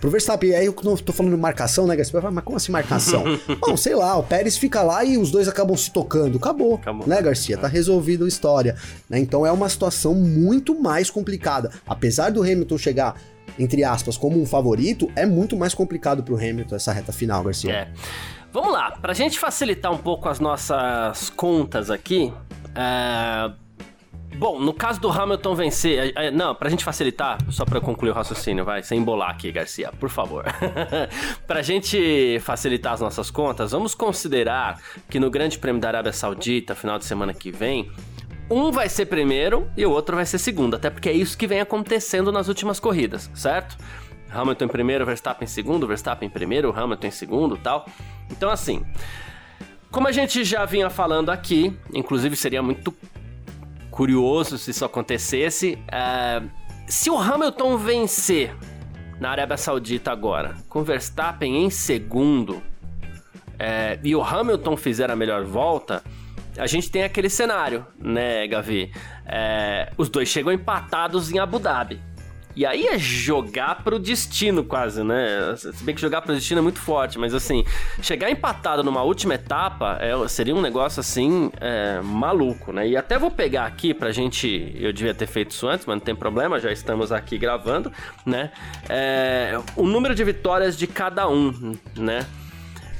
[0.00, 0.50] pro Verstappen.
[0.50, 2.20] E aí eu não tô falando marcação, né, Garcia?
[2.30, 3.24] Mas como assim marcação?
[3.60, 6.38] Bom, sei lá, o Pérez fica lá e os dois acabam se tocando.
[6.38, 7.06] Acabou, Acabou.
[7.06, 7.56] né, Garcia?
[7.56, 8.76] Tá resolvido a história.
[9.08, 9.18] Né?
[9.18, 11.70] Então é uma situação muito mais complicada.
[11.86, 13.14] Apesar do Hamilton chegar
[13.58, 17.72] entre aspas, como um favorito, é muito mais complicado pro Hamilton essa reta final, Garcia.
[17.72, 17.88] É.
[18.52, 22.32] Vamos lá, pra gente facilitar um pouco as nossas contas aqui,
[22.74, 23.52] é,
[24.36, 26.12] Bom, no caso do Hamilton vencer.
[26.16, 29.50] É, é, não, pra gente facilitar, só pra concluir o raciocínio, vai, sem embolar aqui,
[29.52, 30.44] Garcia, por favor.
[31.46, 36.74] pra gente facilitar as nossas contas, vamos considerar que no Grande Prêmio da Arábia Saudita,
[36.74, 37.90] final de semana que vem,
[38.50, 41.46] um vai ser primeiro e o outro vai ser segundo, até porque é isso que
[41.46, 43.76] vem acontecendo nas últimas corridas, certo?
[44.30, 47.86] Hamilton em primeiro, Verstappen em segundo, Verstappen em primeiro, Hamilton em segundo tal.
[48.30, 48.84] Então, assim,
[49.90, 52.92] como a gente já vinha falando aqui, inclusive seria muito
[53.94, 55.78] curioso se isso acontecesse.
[55.86, 56.50] Uh,
[56.84, 58.54] se o Hamilton vencer
[59.20, 62.60] na Arábia Saudita agora, com Verstappen em segundo,
[63.56, 66.02] é, e o Hamilton fizer a melhor volta,
[66.58, 68.92] a gente tem aquele cenário, né, Gavi?
[69.24, 72.00] É, os dois chegam empatados em Abu Dhabi.
[72.56, 75.54] E aí é jogar pro destino, quase, né?
[75.56, 77.64] Se bem que jogar pro destino é muito forte, mas assim,
[78.00, 82.86] chegar empatado numa última etapa é, seria um negócio assim, é, maluco, né?
[82.86, 84.72] E até vou pegar aqui pra gente.
[84.78, 87.92] Eu devia ter feito isso antes, mas não tem problema, já estamos aqui gravando,
[88.24, 88.52] né?
[88.88, 92.24] É, o número de vitórias de cada um, né?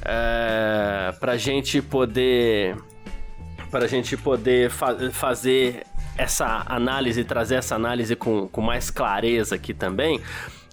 [0.03, 2.75] É, pra gente poder.
[3.71, 5.83] Pra gente poder fa fazer
[6.17, 10.21] essa análise, trazer essa análise com, com mais clareza aqui também,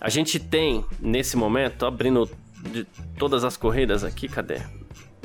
[0.00, 2.28] a gente tem, nesse momento, abrindo
[2.72, 2.85] de
[3.18, 4.61] todas as corridas aqui, cadê?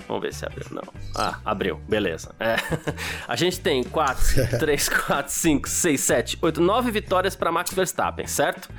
[0.08, 0.66] Vamos ver se abriu.
[0.72, 0.84] Não.
[1.16, 1.82] Ah, abriu.
[1.88, 2.34] Beleza.
[2.40, 2.56] É.
[3.28, 8.26] A gente tem 4, 3, 4, 5, 6, 7, 8, 9 vitórias para Max Verstappen,
[8.26, 8.70] certo?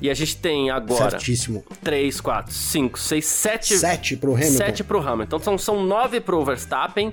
[0.00, 1.10] E a gente tem agora.
[1.10, 1.64] Certíssimo.
[1.82, 3.78] 3, 4, 5, 6, 7.
[3.78, 4.56] 7 pro Hamilton.
[4.56, 5.24] 7 pro Hamilton.
[5.24, 7.12] Então são, são 9 pro Verstappen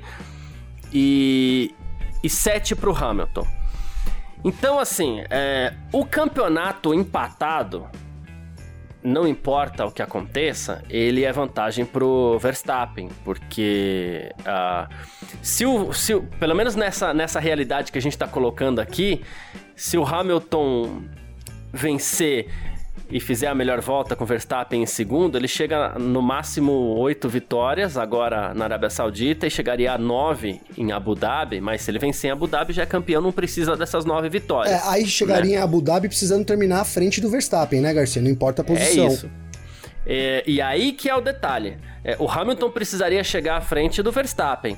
[0.93, 1.73] e.
[2.23, 3.47] e 7 pro Hamilton.
[4.43, 7.87] Então, assim, é, o campeonato empatado,
[9.03, 14.91] não importa o que aconteça, ele é vantagem pro Verstappen, porque uh,
[15.41, 19.23] se, o, se o, pelo menos nessa, nessa realidade que a gente está colocando aqui,
[19.75, 21.03] se o Hamilton
[21.73, 22.47] vencer
[23.11, 27.97] e fizer a melhor volta com Verstappen em segundo, ele chega no máximo oito vitórias
[27.97, 32.29] agora na Arábia Saudita e chegaria a nove em Abu Dhabi, mas se ele vencer
[32.29, 34.73] em Abu Dhabi já é campeão, não precisa dessas nove vitórias.
[34.73, 35.57] É, aí chegaria né?
[35.57, 38.21] em Abu Dhabi precisando terminar à frente do Verstappen, né, Garcia?
[38.21, 39.05] Não importa a posição.
[39.05, 39.29] É isso.
[40.05, 41.77] É, e aí que é o detalhe.
[42.03, 44.77] É, o Hamilton precisaria chegar à frente do Verstappen.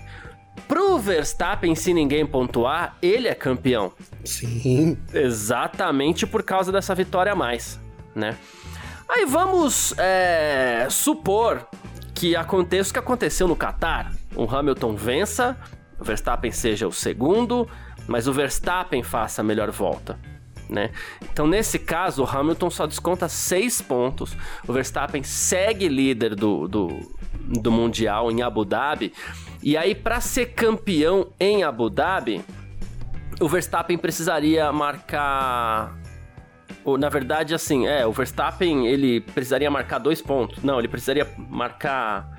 [0.68, 3.92] Pro Verstappen, se ninguém pontuar, ele é campeão.
[4.24, 4.98] Sim.
[5.14, 7.83] Exatamente por causa dessa vitória a mais
[8.16, 8.38] né?
[9.08, 11.68] Aí vamos é, supor
[12.14, 14.14] que aconteça o que aconteceu no Qatar.
[14.36, 15.58] O Hamilton vença,
[16.00, 17.68] o Verstappen seja o segundo,
[18.08, 20.18] mas o Verstappen faça a melhor volta.
[20.70, 20.90] Né?
[21.22, 24.36] Então, nesse caso, o Hamilton só desconta seis pontos.
[24.68, 26.88] O Verstappen segue líder do, do,
[27.34, 29.14] do Mundial em Abu Dhabi.
[29.62, 32.44] E aí, para ser campeão em Abu Dhabi,
[33.40, 36.03] o Verstappen precisaria marcar
[36.98, 40.64] na verdade, assim, é, o Verstappen, ele precisaria marcar dois pontos.
[40.64, 42.38] Não, ele precisaria marcar.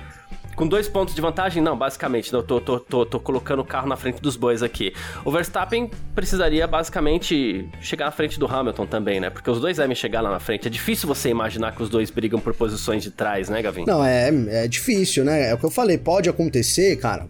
[0.54, 1.60] Com dois pontos de vantagem?
[1.60, 2.32] Não, basicamente.
[2.32, 4.94] Eu tô, tô, tô, tô colocando o carro na frente dos bois aqui.
[5.24, 9.30] O Verstappen precisaria, basicamente, chegar na frente do Hamilton também, né?
[9.30, 10.68] Porque os dois devem chegar lá na frente.
[10.68, 13.84] É difícil você imaginar que os dois brigam por posições de trás, né, Gavin?
[13.84, 15.50] Não, é, é difícil, né?
[15.50, 15.98] É o que eu falei.
[15.98, 17.26] Pode acontecer, cara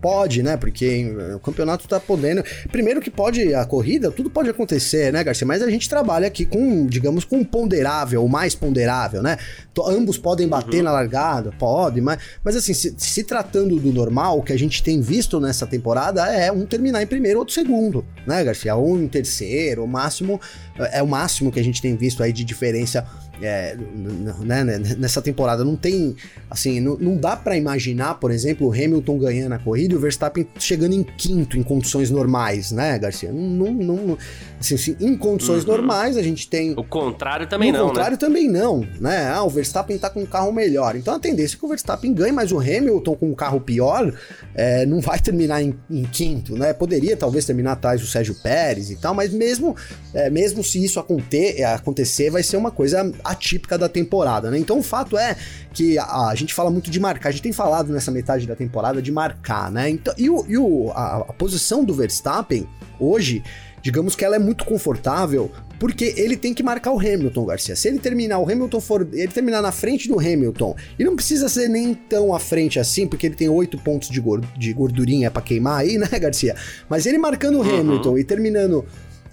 [0.00, 0.56] pode, né?
[0.56, 2.42] Porque o campeonato tá podendo.
[2.70, 5.46] Primeiro que pode a corrida, tudo pode acontecer, né, Garcia?
[5.46, 9.36] Mas a gente trabalha aqui com, digamos, com ponderável, o mais ponderável, né?
[9.86, 10.84] Ambos podem bater uhum.
[10.84, 14.82] na largada, pode, mas, mas assim, se, se, tratando do normal, o que a gente
[14.82, 18.76] tem visto nessa temporada é um terminar em primeiro, outro segundo, né, Garcia?
[18.76, 20.40] Um em terceiro, o máximo,
[20.92, 23.06] é o máximo que a gente tem visto aí de diferença
[23.42, 23.76] é,
[24.44, 24.64] né,
[24.98, 25.64] nessa temporada.
[25.64, 26.16] Não tem,
[26.50, 30.00] assim, não, não dá para imaginar, por exemplo, o Hamilton ganhando a corrida e o
[30.00, 33.32] Verstappen chegando em quinto em condições normais, né, Garcia?
[33.32, 34.18] Não, não, não
[34.60, 35.72] assim, assim, em condições uhum.
[35.72, 36.72] normais a gente tem...
[36.76, 37.88] O contrário também não, O né?
[37.88, 38.18] contrário né?
[38.18, 39.28] também não, né?
[39.28, 40.94] Ah, o Verstappen tá com um carro melhor.
[40.96, 44.12] Então a tendência é que o Verstappen ganhe, mas o Hamilton com um carro pior
[44.54, 46.72] é, não vai terminar em, em, quinto, né?
[46.72, 49.74] Poderia talvez terminar atrás do Sérgio Pérez e tal, mas mesmo,
[50.12, 54.58] é, mesmo se isso acontecer, acontecer, vai ser uma coisa atípica da temporada, né?
[54.58, 55.36] Então o fato é
[55.72, 58.54] que a, a, gente fala muito de marcar, a gente tem falado nessa metade da
[58.54, 59.88] temporada de marcar, né?
[59.88, 62.68] Então, e o, e o a, a posição do Verstappen
[62.98, 63.42] hoje
[63.82, 67.74] digamos que ela é muito confortável, porque ele tem que marcar o Hamilton, Garcia.
[67.74, 69.08] Se ele terminar, o Hamilton for.
[69.12, 73.06] Ele terminar na frente do Hamilton, e não precisa ser nem tão à frente assim,
[73.06, 76.54] porque ele tem oito pontos de gordurinha para queimar aí, né, Garcia?
[76.88, 77.80] Mas ele marcando o uhum.
[77.80, 78.84] Hamilton e terminando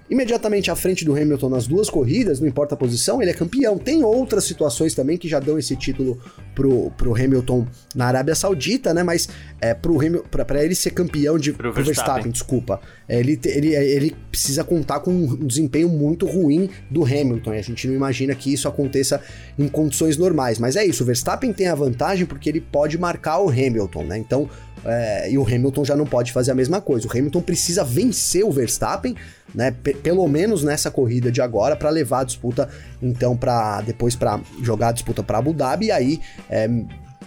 [0.09, 3.77] imediatamente à frente do Hamilton nas duas corridas, não importa a posição, ele é campeão.
[3.77, 6.19] Tem outras situações também que já dão esse título
[6.55, 9.03] pro, pro Hamilton na Arábia Saudita, né?
[9.03, 9.27] Mas
[9.59, 9.97] é, pro
[10.29, 14.63] pra, pra ele ser campeão de pro, Verstappen, Verstappen desculpa, é, ele, ele, ele precisa
[14.63, 17.53] contar com um desempenho muito ruim do Hamilton.
[17.53, 19.21] E a gente não imagina que isso aconteça
[19.59, 20.57] em condições normais.
[20.57, 24.17] Mas é isso, o Verstappen tem a vantagem porque ele pode marcar o Hamilton, né?
[24.17, 24.49] Então
[24.85, 27.07] é, e o Hamilton já não pode fazer a mesma coisa.
[27.07, 29.15] O Hamilton precisa vencer o Verstappen,
[29.53, 29.75] né?
[30.03, 32.69] Pelo menos nessa corrida de agora, para levar a disputa
[33.01, 36.69] então para depois para jogar a disputa para Abu Dhabi e aí é,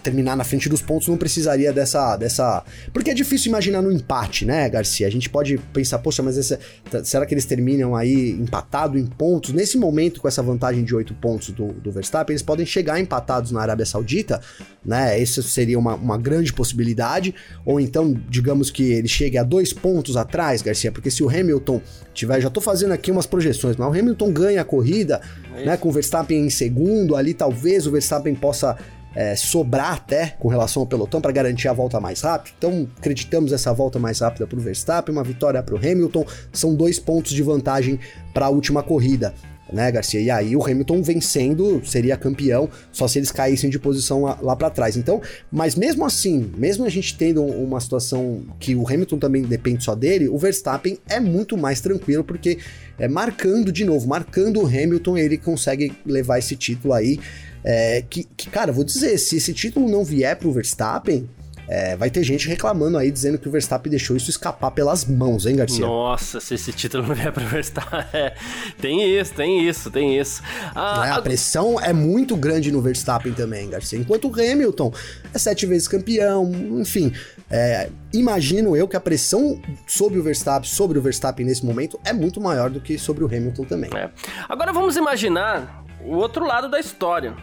[0.01, 2.15] terminar na frente dos pontos não precisaria dessa.
[2.17, 2.63] dessa...
[2.93, 5.07] Porque é difícil imaginar no empate, né, Garcia?
[5.07, 6.59] A gente pode pensar, poxa, mas essa...
[7.03, 9.53] será que eles terminam aí empatado em pontos?
[9.53, 13.51] Nesse momento, com essa vantagem de 8 pontos do, do Verstappen, eles podem chegar empatados
[13.51, 14.41] na Arábia Saudita,
[14.83, 15.19] né?
[15.19, 17.33] Isso seria uma, uma grande possibilidade.
[17.65, 21.81] Ou então, digamos que ele chegue a dois pontos atrás, Garcia, porque se o Hamilton
[22.13, 22.41] tiver.
[22.41, 25.21] Já tô fazendo aqui umas projeções, mas o Hamilton ganha a corrida,
[25.55, 25.77] é né?
[25.77, 28.77] Com o Verstappen em segundo, ali talvez o Verstappen possa
[29.15, 32.55] é, sobrar até com relação ao pelotão para garantir a volta mais rápida.
[32.57, 36.25] Então, acreditamos essa volta mais rápida para o Verstappen, uma vitória para o Hamilton.
[36.51, 37.99] São dois pontos de vantagem
[38.33, 39.33] para a última corrida.
[39.71, 40.19] Né, Garcia?
[40.19, 44.53] E aí o Hamilton vencendo seria campeão, só se eles caíssem de posição lá, lá
[44.53, 44.97] para trás.
[44.97, 49.81] Então, mas mesmo assim, mesmo a gente tendo uma situação que o Hamilton também depende
[49.81, 52.57] só dele, o Verstappen é muito mais tranquilo porque
[52.99, 57.17] é marcando de novo, marcando o Hamilton, ele consegue levar esse título aí
[57.63, 61.29] é, que, que, cara, vou dizer, se esse título não vier pro Verstappen,
[61.71, 65.45] é, vai ter gente reclamando aí, dizendo que o Verstappen deixou isso escapar pelas mãos,
[65.45, 65.85] hein, Garcia?
[65.85, 68.01] Nossa, se esse título não vier pro Verstappen.
[68.13, 68.33] É,
[68.79, 70.41] tem isso, tem isso, tem isso.
[70.75, 73.97] Ah, é, a, pressão é muito grande no Verstappen também, Garcia.
[73.97, 74.93] Enquanto o Hamilton
[75.33, 77.13] é sete vezes campeão, enfim.
[77.49, 82.11] É, imagino eu que a pressão sobre o Verstappen, sobre o Verstappen nesse momento, é
[82.11, 83.89] muito maior do que sobre o Hamilton também.
[83.95, 84.09] É.
[84.49, 87.35] Agora vamos imaginar o outro lado da história,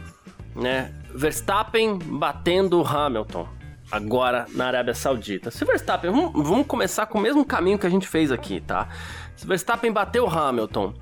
[0.59, 0.93] né?
[1.15, 3.49] Verstappen batendo Hamilton
[3.91, 5.51] agora na Arábia Saudita.
[5.51, 8.89] Se Verstappen, vamos, vamos, começar com o mesmo caminho que a gente fez aqui, tá?
[9.35, 10.95] Se Verstappen bater o Hamilton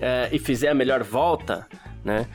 [0.00, 1.66] é, e fizer a melhor volta,
[2.04, 2.26] né?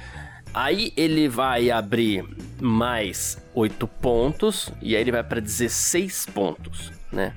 [0.54, 2.26] Aí ele vai abrir
[2.60, 7.36] mais 8 pontos e aí ele vai para 16 pontos, né?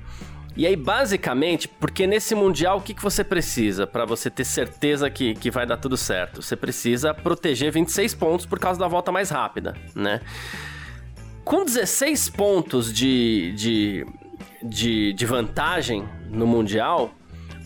[0.55, 5.09] E aí, basicamente, porque nesse Mundial, o que, que você precisa para você ter certeza
[5.09, 6.43] que, que vai dar tudo certo?
[6.43, 10.21] Você precisa proteger 26 pontos por causa da volta mais rápida, né?
[11.43, 14.05] Com 16 pontos de, de,
[14.63, 17.11] de, de vantagem no Mundial,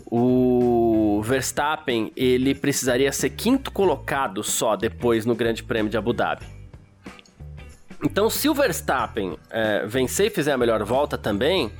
[0.06, 6.46] o Verstappen ele precisaria ser quinto colocado só depois no Grande Prêmio de Abu Dhabi.
[8.02, 11.72] Então, se o Verstappen é, vencer e fizer a melhor volta também,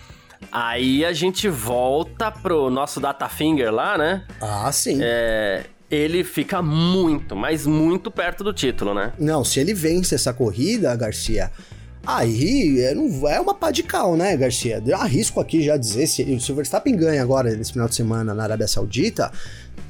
[0.52, 4.24] Aí a gente volta pro nosso data finger lá, né?
[4.42, 5.00] Ah, sim.
[5.02, 9.14] É, ele fica muito, mas muito perto do título, né?
[9.18, 11.52] Não, se ele vence essa corrida, Garcia,
[12.06, 14.82] aí é, não é uma pá de cal, né, Garcia?
[14.86, 18.34] Eu arrisco aqui já dizer, se, se o Verstappen ganha agora nesse final de semana
[18.34, 19.32] na Arábia Saudita,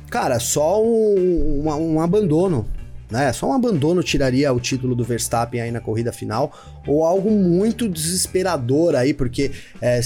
[0.10, 2.68] cara, só um, um, um abandono
[3.10, 3.32] né?
[3.34, 6.52] Só um abandono tiraria o título do Verstappen aí na corrida final,
[6.86, 10.00] ou algo muito desesperador aí, porque é,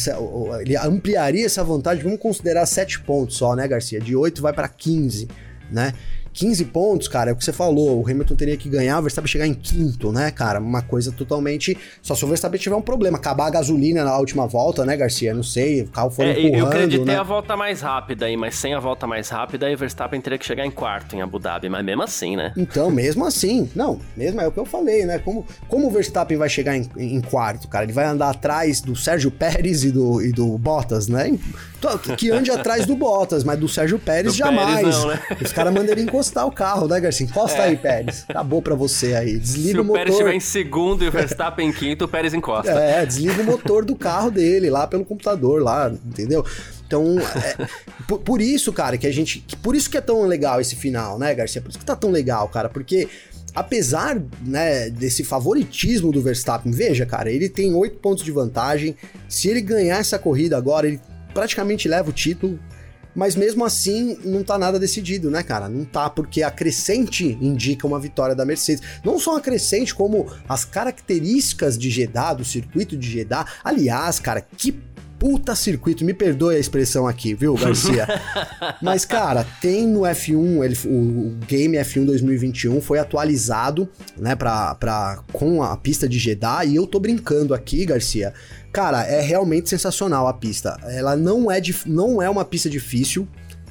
[0.62, 2.04] ele ampliaria essa vantagem.
[2.04, 4.00] Vamos considerar 7 pontos só, né, Garcia?
[4.00, 5.28] De 8 vai para 15,
[5.72, 5.94] né?
[6.34, 8.02] 15 pontos, cara, é o que você falou.
[8.02, 10.60] O Hamilton teria que ganhar, o Verstappen chegar em quinto, né, cara?
[10.60, 11.78] Uma coisa totalmente.
[12.02, 13.18] Só se o Verstappen tiver um problema.
[13.18, 15.34] Acabar a gasolina na última volta, né, Garcia?
[15.34, 17.18] Não sei, o carro foi é, empurrando, Eu acreditei né?
[17.18, 20.40] a volta mais rápida aí, mas sem a volta mais rápida, aí o Verstappen teria
[20.40, 21.70] que chegar em quarto em Abu Dhabi.
[21.70, 22.54] Mas mesmo assim, né?
[22.56, 23.70] Então, mesmo assim.
[23.76, 25.20] Não, mesmo é o que eu falei, né?
[25.20, 27.84] Como, como o Verstappen vai chegar em, em quarto, cara?
[27.84, 31.38] Ele vai andar atrás do Sérgio Pérez e do, e do Bottas, né?
[32.18, 34.78] Que ande atrás do Bottas, mas do Sérgio Pérez do jamais.
[34.78, 35.20] Pérez não, né?
[35.42, 37.26] Os caras mandam ele encostar o carro, né, Garcia?
[37.26, 37.70] Encosta é.
[37.70, 38.26] aí, Pérez.
[38.28, 39.38] Acabou pra você aí.
[39.38, 39.86] Desliga Se o, motor.
[39.86, 42.72] Se o Pérez estiver em segundo e o Verstappen em quinto, o Pérez encosta.
[42.72, 46.46] É, desliga o motor do carro dele lá pelo computador, lá, entendeu?
[46.86, 47.68] Então, é,
[48.08, 49.46] por, por, isso, cara, que a gente.
[49.62, 51.62] Por isso que é tão legal esse final, né, Garcia?
[51.62, 53.08] Por isso que tá tão legal, cara, porque
[53.56, 58.96] apesar né, desse favoritismo do Verstappen, veja, cara, ele tem oito pontos de vantagem.
[59.28, 61.00] Se ele ganhar essa corrida agora, ele
[61.34, 62.60] praticamente leva o título.
[63.14, 65.68] Mas mesmo assim, não tá nada decidido, né, cara?
[65.68, 68.82] Não tá, porque a crescente indica uma vitória da Mercedes.
[69.04, 73.46] Não só a crescente, como as características de Jeddah, do circuito de Jeddah.
[73.64, 74.72] Aliás, cara, que
[75.22, 78.08] puta circuito, me perdoe a expressão aqui, viu, Garcia?
[78.82, 85.22] Mas, cara, tem no F1, ele, o, Game F1 2021 foi atualizado, né, pra, pra,
[85.32, 88.34] com a pista de Jeddah, e eu tô brincando aqui, Garcia.
[88.74, 90.76] Cara, é realmente sensacional a pista.
[90.86, 93.28] Ela não é, não é uma pista difícil,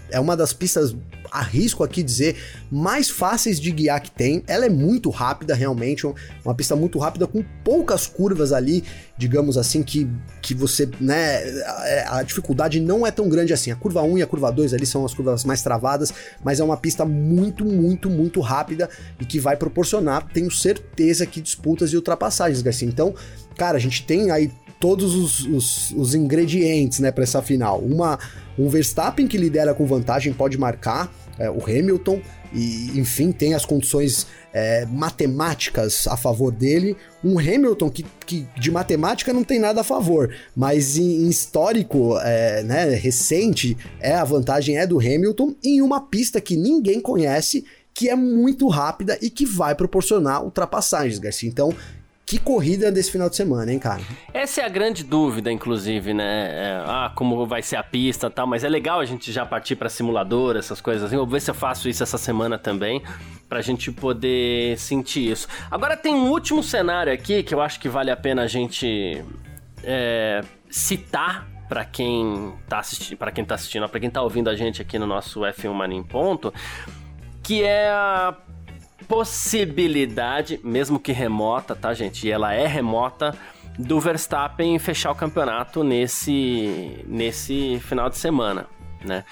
[0.08, 0.94] é uma das pistas
[1.30, 2.36] arrisco aqui dizer,
[2.70, 4.42] mais fáceis de guiar que tem.
[4.46, 6.06] Ela é muito rápida, realmente,
[6.44, 8.84] uma pista muito rápida, com poucas curvas ali,
[9.16, 10.08] digamos assim, que,
[10.42, 11.42] que você, né,
[12.06, 13.70] a dificuldade não é tão grande assim.
[13.70, 16.12] A curva 1 e a curva 2 ali são as curvas mais travadas,
[16.42, 18.88] mas é uma pista muito, muito, muito rápida
[19.20, 22.88] e que vai proporcionar, tenho certeza, que disputas e ultrapassagens, Garcia.
[22.88, 23.14] Então,
[23.56, 27.78] cara, a gente tem aí todos os, os, os ingredientes, né, para essa final.
[27.78, 28.18] Uma,
[28.58, 32.20] um Verstappen que lidera com vantagem pode marcar, é, o Hamilton,
[32.52, 36.96] e enfim, tem as condições é, matemáticas a favor dele.
[37.24, 42.18] Um Hamilton que, que de matemática não tem nada a favor, mas em, em histórico
[42.18, 47.64] é, né, recente, é a vantagem é do Hamilton em uma pista que ninguém conhece
[47.94, 51.48] que é muito rápida e que vai proporcionar ultrapassagens, Garcia.
[51.48, 51.74] Então,
[52.30, 54.00] que corrida desse final de semana, hein, cara?
[54.32, 56.48] Essa é a grande dúvida, inclusive, né?
[56.52, 59.44] É, ah, como vai ser a pista e tal, mas é legal a gente já
[59.44, 61.16] partir para simulador, essas coisas assim.
[61.16, 63.02] vou ver se eu faço isso essa semana também,
[63.48, 65.48] pra gente poder sentir isso.
[65.68, 69.24] Agora tem um último cenário aqui que eu acho que vale a pena a gente
[69.82, 70.40] é,
[70.70, 74.80] citar para quem tá assistindo, para quem tá assistindo, para quem tá ouvindo a gente
[74.80, 76.54] aqui no nosso F1 Mania em ponto,
[77.42, 78.36] que é a
[79.08, 82.26] possibilidade, mesmo que remota, tá, gente?
[82.26, 83.36] E ela é remota
[83.78, 88.66] do Verstappen fechar o campeonato nesse, nesse final de semana.
[89.04, 89.24] né?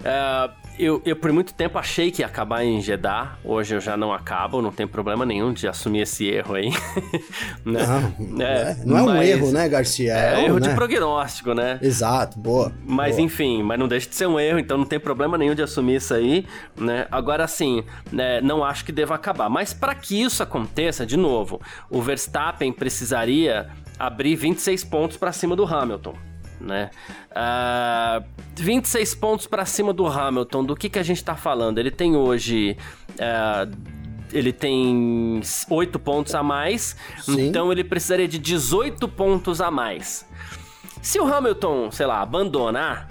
[0.00, 3.96] Uh, eu, eu, por muito tempo achei que ia acabar em Jeddah, hoje eu já
[3.96, 6.70] não acabo, não tem problema nenhum de assumir esse erro aí.
[7.64, 8.12] né?
[8.18, 10.12] Não, é, não é um erro, né, Garcia?
[10.12, 10.68] É, é erro né?
[10.68, 11.78] de prognóstico, né?
[11.80, 12.72] Exato, boa.
[12.84, 13.24] Mas boa.
[13.24, 15.96] enfim, mas não deixa de ser um erro, então não tem problema nenhum de assumir
[15.96, 16.44] isso aí,
[16.76, 17.06] né?
[17.10, 19.48] Agora sim, né, não acho que deva acabar.
[19.48, 23.68] Mas para que isso aconteça, de novo, o Verstappen precisaria
[23.98, 26.31] abrir 26 pontos para cima do Hamilton
[26.62, 26.90] né?
[27.30, 28.22] Uh, ah,
[28.56, 30.64] 26 pontos para cima do Hamilton.
[30.64, 31.78] Do que, que a gente está falando?
[31.78, 32.76] Ele tem hoje.
[33.12, 34.02] Uh,
[34.32, 37.48] ele tem 8 pontos a mais, Sim.
[37.48, 40.26] então ele precisaria de 18 pontos a mais.
[41.02, 43.08] Se o Hamilton, sei lá, abandonar,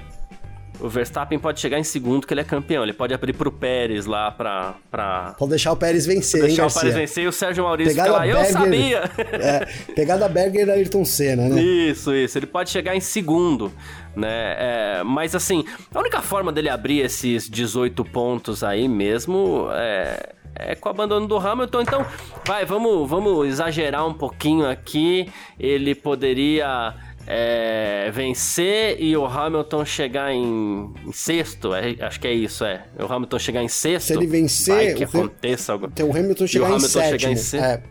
[0.82, 2.84] o Verstappen pode chegar em segundo, que ele é campeão.
[2.84, 4.76] Ele pode abrir pro Pérez lá pra.
[4.90, 5.36] pra...
[5.38, 8.12] Pode deixar o Pérez vencer, deixar hein, o Pérez vencer e o Sérgio Maurício ficar
[8.12, 8.20] lá.
[8.20, 9.02] Berger, eu sabia!
[9.42, 11.62] É, pegada Berger e Ayrton Senna, né?
[11.62, 12.38] Isso, isso.
[12.38, 13.72] Ele pode chegar em segundo,
[14.16, 14.56] né?
[14.58, 15.64] É, mas assim,
[15.94, 21.28] a única forma dele abrir esses 18 pontos aí mesmo é é com o abandono
[21.28, 21.82] do Hamilton.
[21.82, 22.06] Então,
[22.46, 25.32] vai, vamos, vamos exagerar um pouquinho aqui.
[25.60, 26.94] Ele poderia
[27.28, 32.84] é, vencer e o Hamilton chegar em, em sexto, é, acho que é isso, é.
[32.99, 34.07] O Hamilton chegar em sexto.
[34.07, 35.89] Se ele vencer, que aconteça algo.
[35.89, 37.57] Tem o Hamilton chegar, o Hamilton em, sétimo, chegar em, se...
[37.57, 37.84] é.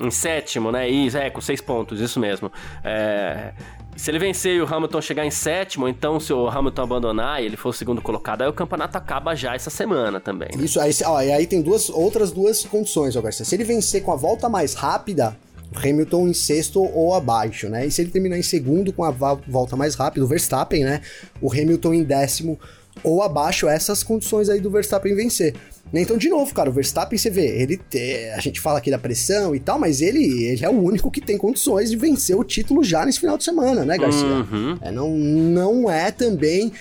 [0.00, 0.88] em sétimo, né?
[0.88, 2.50] Isso, é, com seis pontos, isso mesmo.
[2.84, 3.52] É,
[3.98, 7.46] se ele vencer e o Hamilton chegar em sétimo, então se o Hamilton abandonar e
[7.46, 10.50] ele for o segundo colocado, aí o campeonato acaba já essa semana também.
[10.56, 10.64] Né?
[10.64, 13.44] Isso, aí, ó, e aí tem duas, outras duas condições, ó, Garcia.
[13.44, 15.36] Se ele vencer com a volta mais rápida,
[15.74, 17.86] Hamilton em sexto ou abaixo, né?
[17.86, 21.00] E se ele terminar em segundo com a volta mais rápida, o Verstappen, né?
[21.40, 22.58] O Hamilton em décimo
[23.02, 25.54] ou abaixo, essas condições aí do Verstappen vencer.
[25.92, 28.98] Então, de novo, cara, o Verstappen, você vê, ele te, a gente fala aqui da
[28.98, 32.44] pressão e tal, mas ele, ele é o único que tem condições de vencer o
[32.44, 34.26] título já nesse final de semana, né, Garcia?
[34.26, 34.78] Uhum.
[34.82, 36.72] É, não, não é também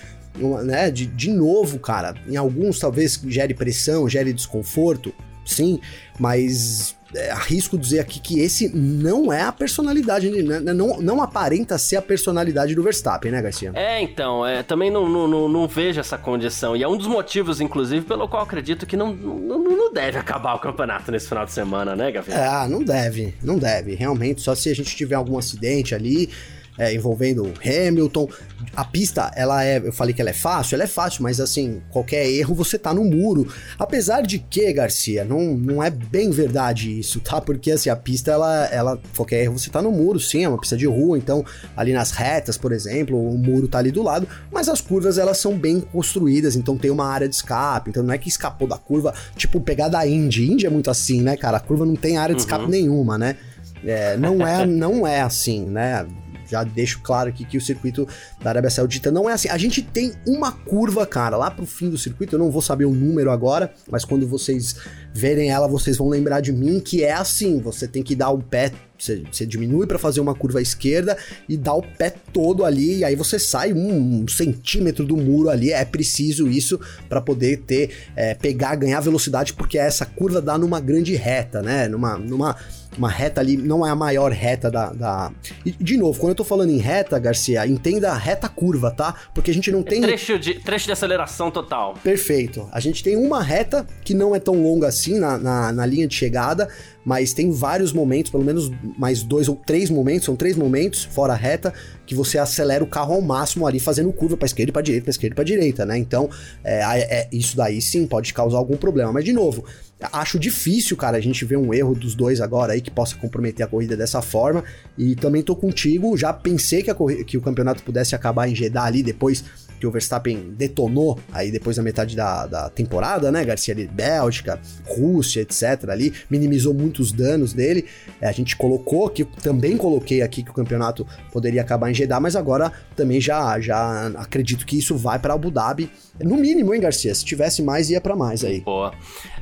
[0.63, 5.13] né, de, de novo, cara, em alguns talvez gere pressão, gere desconforto,
[5.47, 5.79] sim,
[6.19, 10.59] mas é, arrisco dizer aqui que esse não é a personalidade, né?
[10.59, 13.71] não, não aparenta ser a personalidade do Verstappen, né, Garcia?
[13.73, 16.75] É, então, é, também não, não, não, vejo essa condição.
[16.75, 20.53] E é um dos motivos, inclusive, pelo qual acredito que não, não, não deve acabar
[20.55, 22.31] o campeonato nesse final de semana, né, Gavi?
[22.31, 23.95] É, não deve, não deve.
[23.95, 26.29] Realmente, só se a gente tiver algum acidente ali
[26.78, 28.30] é, envolvendo Hamilton.
[28.75, 31.82] A pista, ela é, eu falei que ela é fácil, ela é fácil, mas assim,
[31.89, 33.47] qualquer erro você tá no muro.
[33.78, 37.41] Apesar de que, Garcia, não, não é bem verdade isso, tá?
[37.41, 40.59] Porque assim, a pista, ela, ela, qualquer erro você tá no muro, sim, é uma
[40.59, 41.43] pista de rua, então
[41.75, 45.38] ali nas retas, por exemplo, o muro tá ali do lado, mas as curvas elas
[45.38, 48.78] são bem construídas, então tem uma área de escape, então não é que escapou da
[48.78, 50.51] curva, tipo pegar da Indy.
[50.51, 51.57] Indy é muito assim, né, cara?
[51.57, 52.69] A curva não tem área de escape uhum.
[52.69, 53.38] nenhuma, né?
[53.86, 56.05] É, não é, não é assim, né?
[56.49, 58.07] Já deixo claro aqui que o circuito
[58.41, 59.49] da Arábia Saudita não é assim.
[59.49, 62.85] A gente tem uma curva, cara, lá pro fim do circuito, eu não vou saber
[62.85, 64.75] o número agora, mas quando vocês
[65.18, 68.41] verem ela, vocês vão lembrar de mim que é assim, você tem que dar o
[68.41, 71.15] pé você, você, diminui para fazer uma curva à esquerda
[71.47, 75.49] e dá o pé todo ali, e aí você sai um, um centímetro do muro
[75.49, 75.72] ali.
[75.72, 80.80] É preciso isso para poder ter, é, pegar, ganhar velocidade, porque essa curva dá numa
[80.80, 81.88] grande reta, né?
[81.88, 82.55] Numa, numa
[82.97, 84.91] uma reta ali, não é a maior reta da.
[84.91, 85.32] da...
[85.65, 89.13] E, de novo, quando eu tô falando em reta, Garcia, entenda a reta curva, tá?
[89.34, 90.01] Porque a gente não tem.
[90.01, 91.95] trecho, de, trecho de aceleração total.
[92.03, 92.68] Perfeito.
[92.72, 96.08] A gente tem uma reta que não é tão longa assim na, na, na linha
[96.08, 96.68] de chegada,
[97.03, 101.34] mas tem vários momentos, pelo menos mais dois ou três momentos, são três momentos, fora
[101.34, 101.74] a reta,
[102.05, 105.05] que você acelera o carro ao máximo ali, fazendo curva para esquerda e para direita,
[105.05, 105.97] para esquerda e para direita, né?
[105.97, 106.30] Então,
[106.64, 106.82] é,
[107.20, 109.14] é, isso daí sim pode causar algum problema.
[109.14, 109.64] Mas, de novo,
[110.12, 113.66] acho difícil, cara, a gente ver um erro dos dois agora aí que possa comprometer
[113.66, 114.64] a corrida dessa forma.
[114.97, 116.95] E também tô contigo, já pensei que, a,
[117.26, 119.43] que o campeonato pudesse acabar em Jeddah ali depois
[119.80, 123.43] que o Verstappen detonou aí depois da metade da, da temporada, né?
[123.43, 125.89] Garcia ali, Bélgica, Rússia, etc.
[125.89, 127.86] ali, minimizou muitos danos dele.
[128.21, 132.19] É, a gente colocou, que também coloquei aqui que o campeonato poderia acabar em Jeddah,
[132.19, 135.89] mas agora também já, já acredito que isso vai para Abu Dhabi.
[136.19, 137.13] No mínimo, hein, Garcia?
[137.13, 138.61] Se tivesse mais, ia para mais aí.
[138.61, 138.93] Boa.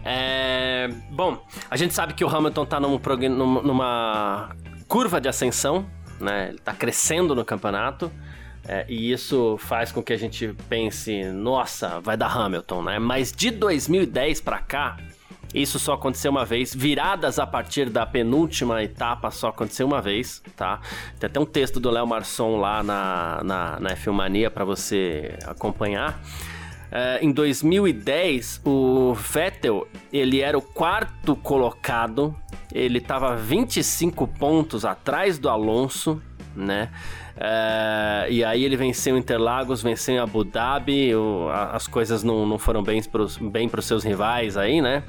[0.04, 0.90] É...
[1.12, 1.38] Bom,
[1.70, 3.00] a gente sabe que o Hamilton tá num,
[3.64, 4.56] numa
[4.88, 5.86] curva de ascensão,
[6.20, 6.50] né?
[6.50, 8.12] Ele tá crescendo no campeonato.
[8.68, 13.00] É, e isso faz com que a gente pense, nossa, vai dar Hamilton, né?
[13.00, 14.98] Mas de 2010 para cá,
[15.54, 16.74] isso só aconteceu uma vez.
[16.74, 20.82] Viradas a partir da penúltima etapa só aconteceu uma vez, tá?
[21.20, 26.20] Tem até um texto do Léo Marçom lá na, na, na Filmania para você acompanhar.
[26.92, 32.36] É, em 2010, o Vettel ele era o quarto colocado,
[32.74, 36.22] ele estava 25 pontos atrás do Alonso
[36.56, 36.90] né?
[37.38, 42.82] É, e aí ele venceu Interlagos, venceu Abu Dhabi, o, as coisas não, não foram
[42.82, 45.04] bem para bem os seus rivais aí, né?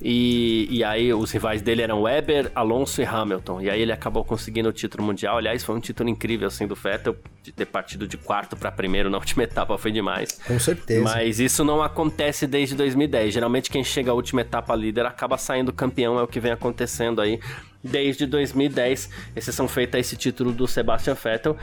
[0.00, 3.60] E, e aí os rivais dele eram Weber, Alonso e Hamilton.
[3.60, 5.38] E aí ele acabou conseguindo o título mundial.
[5.38, 9.08] Aliás, foi um título incrível assim do Vettel, de ter partido de quarto para primeiro
[9.10, 10.40] na última etapa foi demais.
[10.46, 11.02] Com certeza.
[11.02, 13.34] Mas isso não acontece desde 2010.
[13.34, 17.20] Geralmente quem chega à última etapa líder acaba saindo campeão, é o que vem acontecendo
[17.20, 17.38] aí
[17.86, 19.08] desde 2010.
[19.34, 21.56] Exceção feita a esse título do Sebastian Vettel.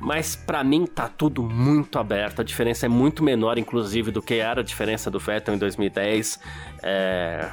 [0.00, 2.40] Mas para mim tá tudo muito aberto.
[2.40, 6.38] A diferença é muito menor, inclusive, do que era a diferença do Vettel em 2010.
[6.82, 7.48] É...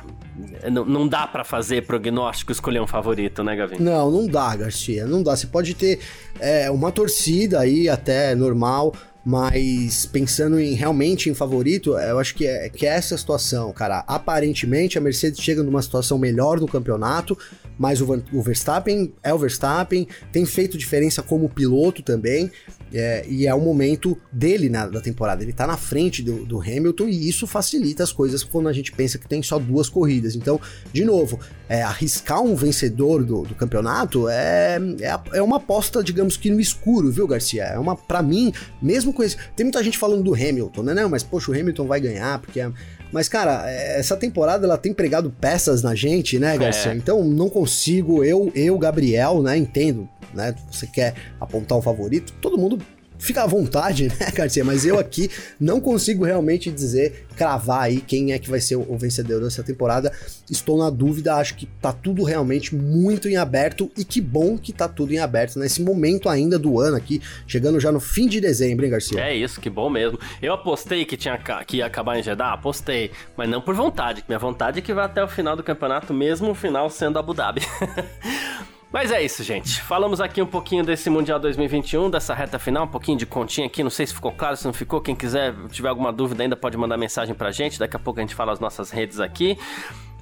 [0.72, 3.78] Não, dá para fazer prognóstico, escolher um favorito, né, Gavin?
[3.80, 5.06] Não, não dá, Garcia.
[5.08, 5.36] Não dá.
[5.36, 6.00] Você pode ter
[6.40, 8.94] é, uma torcida aí até normal
[9.26, 14.04] mas pensando em realmente em favorito, eu acho que é, que é essa situação, cara.
[14.08, 17.36] Aparentemente a Mercedes chega numa situação melhor no campeonato,
[17.78, 22.52] mas o, Verstappen é o Verstappen, tem feito diferença como piloto também.
[22.94, 25.44] É, e é o momento dele na, da temporada.
[25.44, 28.92] Ele tá na frente do, do, Hamilton e isso facilita as coisas quando a gente
[28.92, 30.36] pensa que tem só duas corridas.
[30.36, 30.62] Então,
[30.94, 36.38] de novo, é, arriscar um vencedor do, do campeonato é, é, é, uma aposta, digamos
[36.38, 37.64] que no escuro, viu, Garcia?
[37.64, 39.36] É uma, para mim, mesmo com esse.
[39.56, 40.94] Tem muita gente falando do Hamilton, né?
[40.94, 42.72] Não, mas poxa, o Hamilton vai ganhar, porque é.
[43.12, 46.92] Mas, cara, essa temporada ela tem pregado peças na gente, né, Garcia?
[46.92, 46.96] É.
[46.96, 50.54] Então não consigo, eu, eu, Gabriel, né, entendo né?
[50.70, 52.80] Você quer apontar um favorito, todo mundo
[53.26, 54.64] fica à vontade, né, Garcia?
[54.64, 58.98] Mas eu aqui não consigo realmente dizer, cravar aí quem é que vai ser o
[58.98, 60.12] vencedor dessa temporada.
[60.50, 64.72] Estou na dúvida, acho que tá tudo realmente muito em aberto e que bom que
[64.72, 68.40] tá tudo em aberto nesse momento ainda do ano aqui, chegando já no fim de
[68.40, 69.20] dezembro, hein, Garcia?
[69.20, 70.20] É isso, que bom mesmo.
[70.42, 74.24] Eu apostei que, tinha, que ia acabar em Jeddah, apostei, mas não por vontade.
[74.28, 77.34] Minha vontade é que vá até o final do campeonato, mesmo o final sendo Abu
[77.34, 77.62] Dhabi.
[78.96, 79.82] Mas é isso, gente.
[79.82, 83.84] Falamos aqui um pouquinho desse Mundial 2021, dessa reta final, um pouquinho de continha aqui.
[83.84, 85.02] Não sei se ficou claro, se não ficou.
[85.02, 87.78] Quem quiser, tiver alguma dúvida ainda, pode mandar mensagem pra gente.
[87.78, 89.60] Daqui a pouco a gente fala as nossas redes aqui.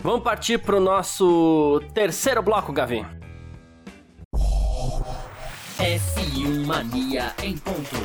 [0.01, 3.05] Vamos partir pro nosso terceiro bloco, Gavin.
[5.77, 7.95] F1 Mania em ponto.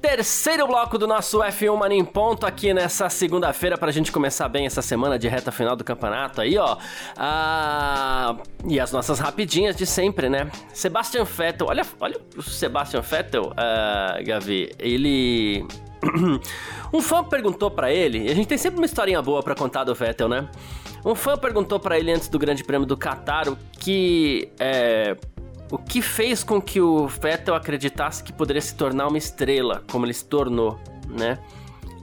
[0.00, 4.64] Terceiro bloco do nosso F1 Mania em ponto aqui nessa segunda-feira pra gente começar bem
[4.64, 6.78] essa semana de reta final do campeonato aí, ó.
[7.16, 8.36] Ah,
[8.66, 10.50] e as nossas rapidinhas de sempre, né?
[10.72, 15.66] Sebastian Vettel, olha, olha o Sebastian Vettel, ah, Gavi, ele...
[16.94, 19.84] um fã perguntou para ele, e a gente tem sempre uma historinha boa para contar
[19.84, 20.48] do Vettel, né?
[21.04, 25.14] Um fã perguntou para ele antes do Grande Prêmio do Qatar o que é,
[25.70, 30.04] o que fez com que o Vettel acreditasse que poderia se tornar uma estrela, como
[30.04, 31.38] ele se tornou, né?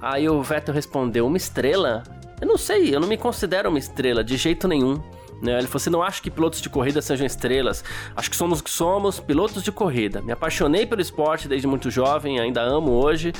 [0.02, 2.04] Aí o Vettel respondeu: Uma estrela?
[2.40, 5.02] Eu não sei, eu não me considero uma estrela de jeito nenhum.
[5.42, 5.58] Né?
[5.58, 7.84] Ele falou assim: não acho que pilotos de corrida sejam estrelas.
[8.16, 10.22] Acho que somos que somos pilotos de corrida.
[10.22, 13.34] Me apaixonei pelo esporte desde muito jovem, ainda amo hoje.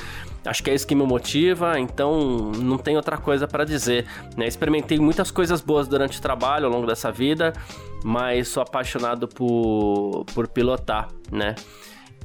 [0.48, 4.06] Acho que é isso que me motiva, então não tem outra coisa para dizer.
[4.36, 4.46] Né?
[4.46, 7.52] Experimentei muitas coisas boas durante o trabalho ao longo dessa vida,
[8.02, 11.54] mas sou apaixonado por, por pilotar, né?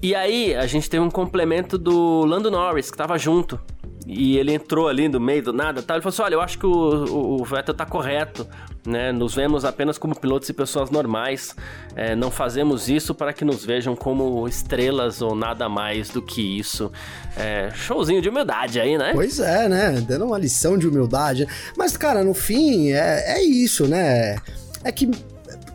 [0.04, 3.60] E aí a gente teve um complemento do Lando Norris, que tava junto.
[4.06, 5.96] E ele entrou ali no meio do nada, tá?
[5.96, 8.46] Ele falou assim: olha, eu acho que o, o, o Vettel tá correto
[8.86, 9.12] né?
[9.12, 11.56] Nos vemos apenas como pilotos e pessoas normais.
[11.96, 16.42] É, não fazemos isso para que nos vejam como estrelas ou nada mais do que
[16.42, 16.92] isso.
[17.38, 19.12] É, showzinho de humildade aí, né?
[19.14, 20.04] Pois é, né?
[20.08, 21.48] Dando uma lição de humildade.
[21.78, 24.36] Mas, cara, no fim, é, é isso, né?
[24.84, 25.10] É que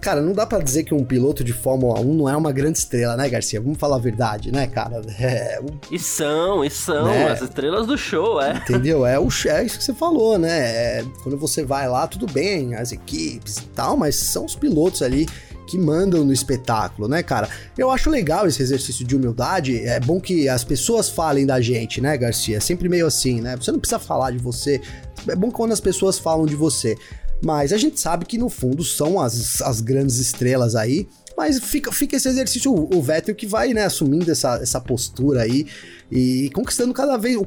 [0.00, 2.78] Cara, não dá para dizer que um piloto de Fórmula 1 não é uma grande
[2.78, 3.60] estrela, né, Garcia?
[3.60, 5.02] Vamos falar a verdade, né, cara?
[5.18, 5.60] É.
[5.90, 7.28] E são, e são, né?
[7.28, 8.56] as estrelas do show, é.
[8.58, 9.04] Entendeu?
[9.04, 10.58] É, o, é isso que você falou, né?
[10.58, 15.02] É, quando você vai lá, tudo bem, as equipes e tal, mas são os pilotos
[15.02, 15.26] ali
[15.68, 17.48] que mandam no espetáculo, né, cara?
[17.76, 19.84] Eu acho legal esse exercício de humildade.
[19.86, 22.56] É bom que as pessoas falem da gente, né, Garcia?
[22.56, 23.56] É sempre meio assim, né?
[23.56, 24.80] Você não precisa falar de você.
[25.28, 26.96] É bom quando as pessoas falam de você.
[27.42, 31.08] Mas a gente sabe que no fundo são as, as grandes estrelas aí.
[31.36, 35.66] Mas fica, fica esse exercício, o, Vettel que vai, né, assumindo essa, essa postura aí
[36.10, 37.38] e conquistando cada vez.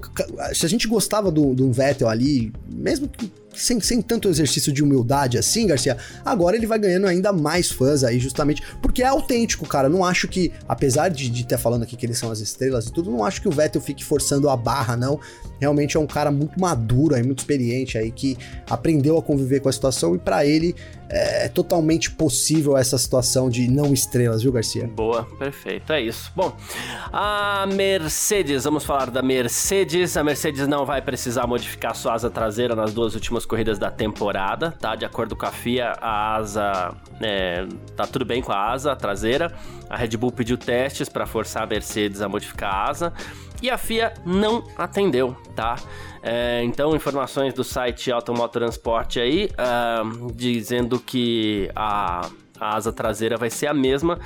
[0.53, 4.83] Se a gente gostava do, do Vettel ali, mesmo que sem, sem tanto exercício de
[4.83, 9.67] humildade assim, Garcia, agora ele vai ganhando ainda mais fãs aí, justamente porque é autêntico,
[9.67, 9.89] cara.
[9.89, 13.11] Não acho que, apesar de estar falando aqui que eles são as estrelas e tudo,
[13.11, 15.19] não acho que o Vettel fique forçando a barra, não.
[15.59, 18.37] Realmente é um cara muito maduro aí, muito experiente aí, que
[18.69, 20.75] aprendeu a conviver com a situação e para ele
[21.13, 24.87] é totalmente possível essa situação de não estrelas, viu, Garcia?
[24.87, 26.31] Boa, perfeito, é isso.
[26.33, 26.55] Bom,
[27.11, 30.17] a Mercedes, vamos falar da Mercedes.
[30.17, 34.71] A Mercedes não vai precisar modificar sua asa traseira nas duas últimas corridas da temporada,
[34.71, 34.95] tá?
[34.95, 39.53] De acordo com a FIA, a asa é, tá tudo bem com a asa traseira.
[39.89, 43.13] A Red Bull pediu testes para forçar a Mercedes a modificar a asa
[43.61, 45.75] e a FIA não atendeu, tá?
[46.23, 52.27] É, então, informações do site Automotor Transport aí, uh, dizendo que a,
[52.59, 54.19] a asa traseira vai ser a mesma.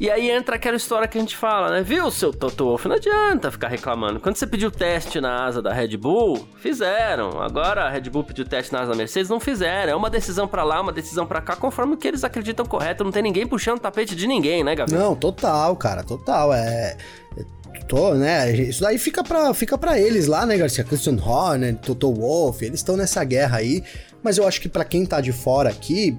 [0.00, 1.82] E aí entra aquela história que a gente fala, né?
[1.82, 2.88] Viu, seu Toto Wolff?
[2.88, 4.18] Não adianta ficar reclamando.
[4.18, 7.42] Quando você pediu teste na asa da Red Bull, fizeram.
[7.42, 9.92] Agora a Red Bull pediu teste na asa da Mercedes, não fizeram.
[9.92, 13.04] É uma decisão para lá, uma decisão para cá, conforme o que eles acreditam correto.
[13.04, 15.02] Não tem ninguém puxando o tapete de ninguém, né, Gabriel?
[15.02, 16.54] Não, total, cara, total.
[16.54, 16.96] É
[17.90, 18.52] tô, né?
[18.52, 20.84] Isso daí fica pra, fica pra eles lá, né, Garcia?
[20.84, 23.82] Christian Horner, Toto Wolff, eles estão nessa guerra aí.
[24.22, 26.16] Mas eu acho que para quem tá de fora aqui,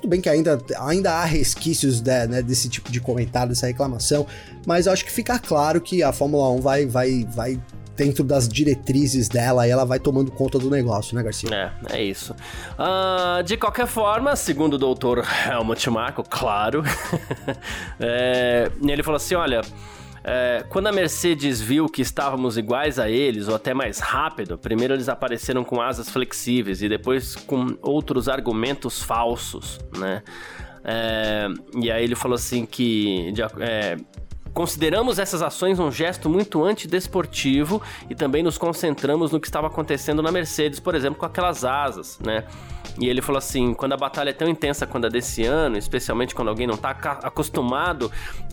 [0.00, 4.26] tudo bem que ainda, ainda há resquícios de, né, desse tipo de comentário, dessa reclamação,
[4.66, 7.60] mas eu acho que fica claro que a Fórmula 1 vai, vai, vai
[7.96, 11.72] dentro das diretrizes dela e ela vai tomando conta do negócio, né, Garcia?
[11.90, 12.32] É, é isso.
[12.78, 16.84] Uh, de qualquer forma, segundo o doutor Helmut Marko, claro,
[17.98, 19.62] é, ele falou assim: olha.
[20.30, 24.92] É, quando a Mercedes viu que estávamos iguais a eles, ou até mais rápido, primeiro
[24.92, 30.22] eles apareceram com asas flexíveis e depois com outros argumentos falsos, né?
[30.84, 31.48] É,
[31.82, 33.96] e aí ele falou assim que de, é,
[34.58, 37.80] Consideramos essas ações um gesto muito antidesportivo
[38.10, 42.18] e também nos concentramos no que estava acontecendo na Mercedes, por exemplo, com aquelas asas,
[42.18, 42.42] né?
[42.98, 46.34] E ele falou assim: quando a batalha é tão intensa quanto a desse ano, especialmente
[46.34, 48.10] quando alguém não está acostumado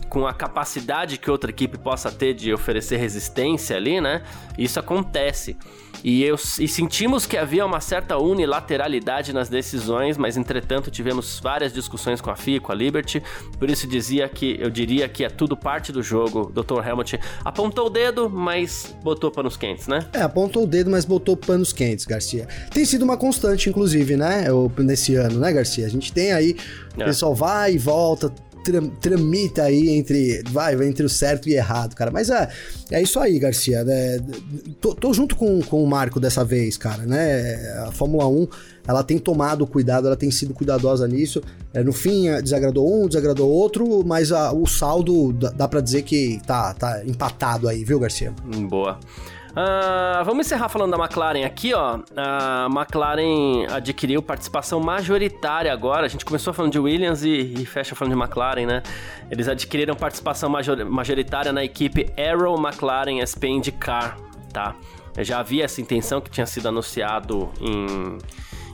[0.08, 4.22] com a capacidade que outra equipe possa ter de oferecer resistência ali, né?
[4.56, 5.56] Isso acontece.
[6.04, 11.72] E, eu, e sentimos que havia uma certa unilateralidade nas decisões, mas entretanto tivemos várias
[11.72, 13.22] discussões com a FIA, com a Liberty,
[13.58, 16.52] por isso dizia que eu diria que é tudo parte do jogo.
[16.52, 16.86] Dr.
[16.86, 20.06] Helmut apontou o dedo, mas botou panos quentes, né?
[20.12, 22.46] É, apontou o dedo, mas botou panos quentes, Garcia.
[22.72, 24.46] Tem sido uma constante, inclusive, né?
[24.78, 25.86] Nesse ano, né, Garcia?
[25.86, 26.56] A gente tem aí,
[26.96, 27.04] o é.
[27.06, 28.32] pessoal vai e volta,
[29.00, 32.10] tramita aí entre, vai, entre o certo e errado, cara.
[32.10, 32.48] Mas é,
[32.90, 33.84] é isso aí, Garcia.
[33.84, 34.18] Né?
[34.80, 37.84] Tô, tô, junto com, com o Marco dessa vez, cara, né?
[37.86, 38.48] A Fórmula 1,
[38.86, 41.42] ela tem tomado cuidado, ela tem sido cuidadosa nisso.
[41.72, 46.02] É, no fim, é, desagradou um, desagradou outro, mas a, o saldo dá, para dizer
[46.02, 48.32] que tá, tá empatado aí, viu, Garcia?
[48.68, 48.98] Boa.
[49.56, 52.00] Uh, vamos encerrar falando da McLaren aqui, ó.
[52.14, 56.04] A McLaren adquiriu participação majoritária agora.
[56.04, 58.82] A gente começou falando de Williams e, e fecha falando de McLaren, né?
[59.30, 64.18] Eles adquiriram participação major, majoritária na equipe Arrow McLaren SP IndyCar,
[64.52, 64.76] tá?
[65.20, 68.18] Já havia essa intenção que tinha sido anunciado em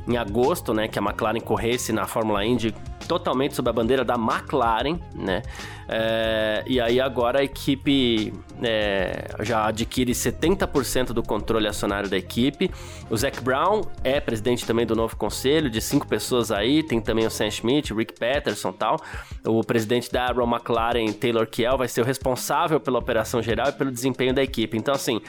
[0.07, 2.75] em agosto, né, que a McLaren corresse na Fórmula Indy
[3.07, 5.43] totalmente sob a bandeira da McLaren, né?
[5.89, 8.33] É, e aí agora a equipe
[8.63, 12.71] é, já adquire 70% do controle acionário da equipe.
[13.11, 16.83] O Zac Brown é presidente também do novo conselho, de cinco pessoas aí.
[16.83, 18.97] Tem também o Sam Schmidt, Rick Patterson tal.
[19.45, 23.73] O presidente da Arrow McLaren, Taylor Kiel, vai ser o responsável pela operação geral e
[23.73, 24.77] pelo desempenho da equipe.
[24.79, 25.21] Então, assim,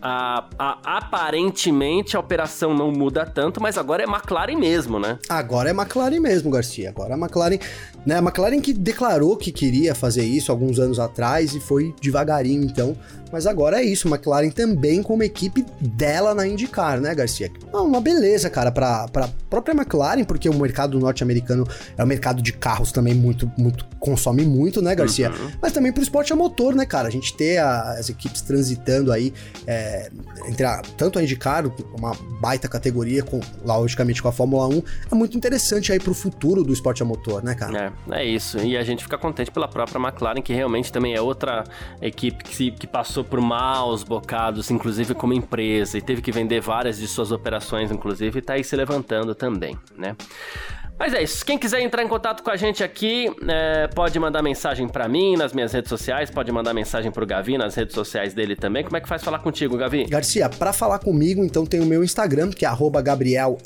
[0.00, 5.18] a, a, aparentemente a operação não muda tanto, mas agora é McLaren mesmo, né?
[5.28, 6.90] Agora é McLaren mesmo, Garcia.
[6.90, 7.58] Agora a McLaren,
[8.04, 8.16] né?
[8.16, 12.96] A McLaren que declarou que queria fazer isso alguns anos atrás e foi devagarinho, então.
[13.32, 17.50] Mas agora é isso, McLaren também como equipe dela na IndyCar, né, Garcia?
[17.72, 21.66] Uma beleza, cara, para pra própria McLaren, porque o mercado norte-americano
[21.96, 25.30] é um mercado de carros também muito, muito consome muito, né, Garcia?
[25.30, 25.50] Uhum.
[25.60, 27.08] Mas também pro esporte a motor, né, cara?
[27.08, 29.32] A gente ter a, as equipes transitando aí
[29.66, 29.85] é,
[30.48, 31.64] entre a, tanto a IndyCar,
[31.96, 36.62] uma baita categoria, com, logicamente com a Fórmula 1, é muito interessante aí pro futuro
[36.62, 37.94] do esporte a motor, né, cara?
[38.10, 38.58] É, é isso.
[38.58, 41.64] E a gente fica contente pela própria McLaren, que realmente também é outra
[42.00, 46.98] equipe que, que passou por maus bocados, inclusive como empresa, e teve que vender várias
[46.98, 50.16] de suas operações, inclusive, e tá aí se levantando também, né?
[50.98, 51.44] Mas é isso.
[51.44, 55.36] Quem quiser entrar em contato com a gente aqui, é, pode mandar mensagem para mim
[55.36, 58.82] nas minhas redes sociais, pode mandar mensagem pro Gavi nas redes sociais dele também.
[58.82, 60.04] Como é que faz falar contigo, Gavi?
[60.06, 62.70] Garcia, para falar comigo, então tem o meu Instagram, que é
[63.02, 63.58] Gabriel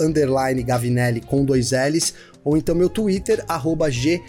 [0.66, 2.14] Gavinelli com dois L's,
[2.44, 4.20] ou então meu Twitter, arroba G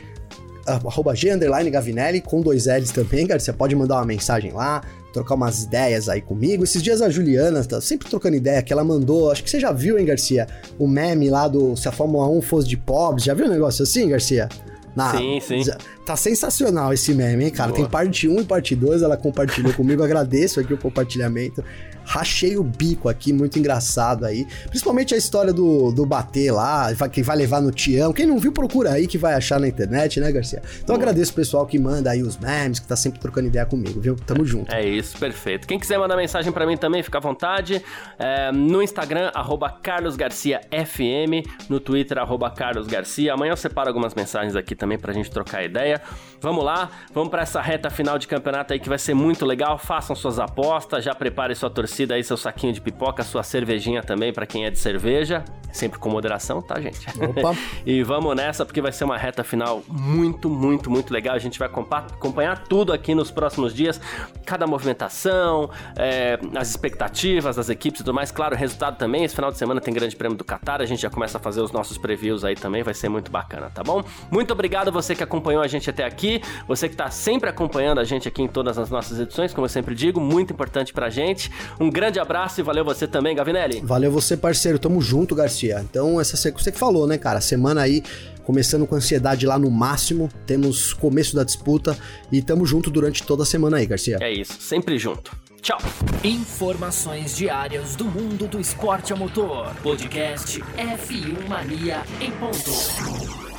[0.68, 1.30] arroba G
[1.72, 3.52] Gavinelli com dois L's também, Garcia.
[3.52, 6.64] Pode mandar uma mensagem lá, trocar umas ideias aí comigo.
[6.64, 9.72] Esses dias a Juliana tá sempre trocando ideia, que ela mandou, acho que você já
[9.72, 10.48] viu, hein, Garcia?
[10.80, 13.24] O meme lá do Se a Fórmula 1 fosse de pobres.
[13.26, 14.50] Já viu um negócio assim, Garcia?
[14.96, 15.64] Na, sim, sim.
[16.06, 17.70] Tá sensacional esse meme, hein, cara?
[17.72, 17.82] Boa.
[17.82, 21.64] Tem parte 1 e parte 2, ela compartilhou comigo, agradeço aqui o compartilhamento.
[22.12, 24.46] Rachei o bico aqui, muito engraçado aí.
[24.68, 28.12] Principalmente a história do, do bater lá, que vai levar no Tião.
[28.12, 30.62] Quem não viu, procura aí que vai achar na internet, né, Garcia?
[30.84, 31.00] Então Boa.
[31.00, 34.18] agradeço o pessoal que manda aí os memes, que tá sempre trocando ideia comigo, viu?
[34.18, 34.74] Tamo junto.
[34.74, 35.66] É isso, perfeito.
[35.66, 37.82] Quem quiser mandar mensagem para mim também, fica à vontade.
[38.20, 43.34] É, no Instagram, arroba carlosgarciafm, no Twitter, arroba carlosgarcia.
[43.34, 46.02] Amanhã eu separo algumas mensagens aqui também pra gente trocar ideia.
[46.42, 49.78] Vamos lá, vamos para essa reta final de campeonato aí que vai ser muito legal.
[49.78, 54.34] Façam suas apostas, já prepare sua torcida aí, seu saquinho de pipoca, sua cervejinha também
[54.34, 55.44] para quem é de cerveja.
[55.72, 57.08] Sempre com moderação, tá, gente?
[57.18, 57.56] Opa!
[57.86, 61.36] e vamos nessa porque vai ser uma reta final muito, muito, muito legal.
[61.36, 64.00] A gente vai acompanhar tudo aqui nos próximos dias,
[64.46, 68.32] cada movimentação, é, as expectativas das equipes e tudo mais.
[68.32, 69.24] Claro, o resultado também.
[69.24, 70.82] Esse final de semana tem Grande Prêmio do Qatar.
[70.82, 72.84] A gente já começa a fazer os nossos previews aí também.
[72.84, 74.04] Vai ser muito bacana, tá bom?
[74.30, 76.42] Muito obrigado você que acompanhou a gente até aqui.
[76.68, 79.70] Você que está sempre acompanhando a gente aqui em todas as nossas edições, como eu
[79.70, 81.52] sempre digo, muito importante pra gente.
[81.80, 83.82] Um grande abraço e valeu você também, Gavinelli.
[83.82, 84.80] Valeu você, parceiro.
[84.80, 85.80] Tamo junto, Garcia.
[85.82, 87.42] Então, essa você que falou, né, cara?
[87.42, 88.04] Semana aí
[88.44, 90.30] começando com ansiedade lá no máximo.
[90.46, 91.98] Temos começo da disputa
[92.32, 94.18] e tamo junto durante toda a semana aí, Garcia.
[94.22, 95.32] É isso, sempre junto.
[95.62, 95.78] Tchau.
[96.24, 99.72] Informações diárias do mundo do esporte a motor.
[99.84, 103.51] Podcast F1 Mania em ponto.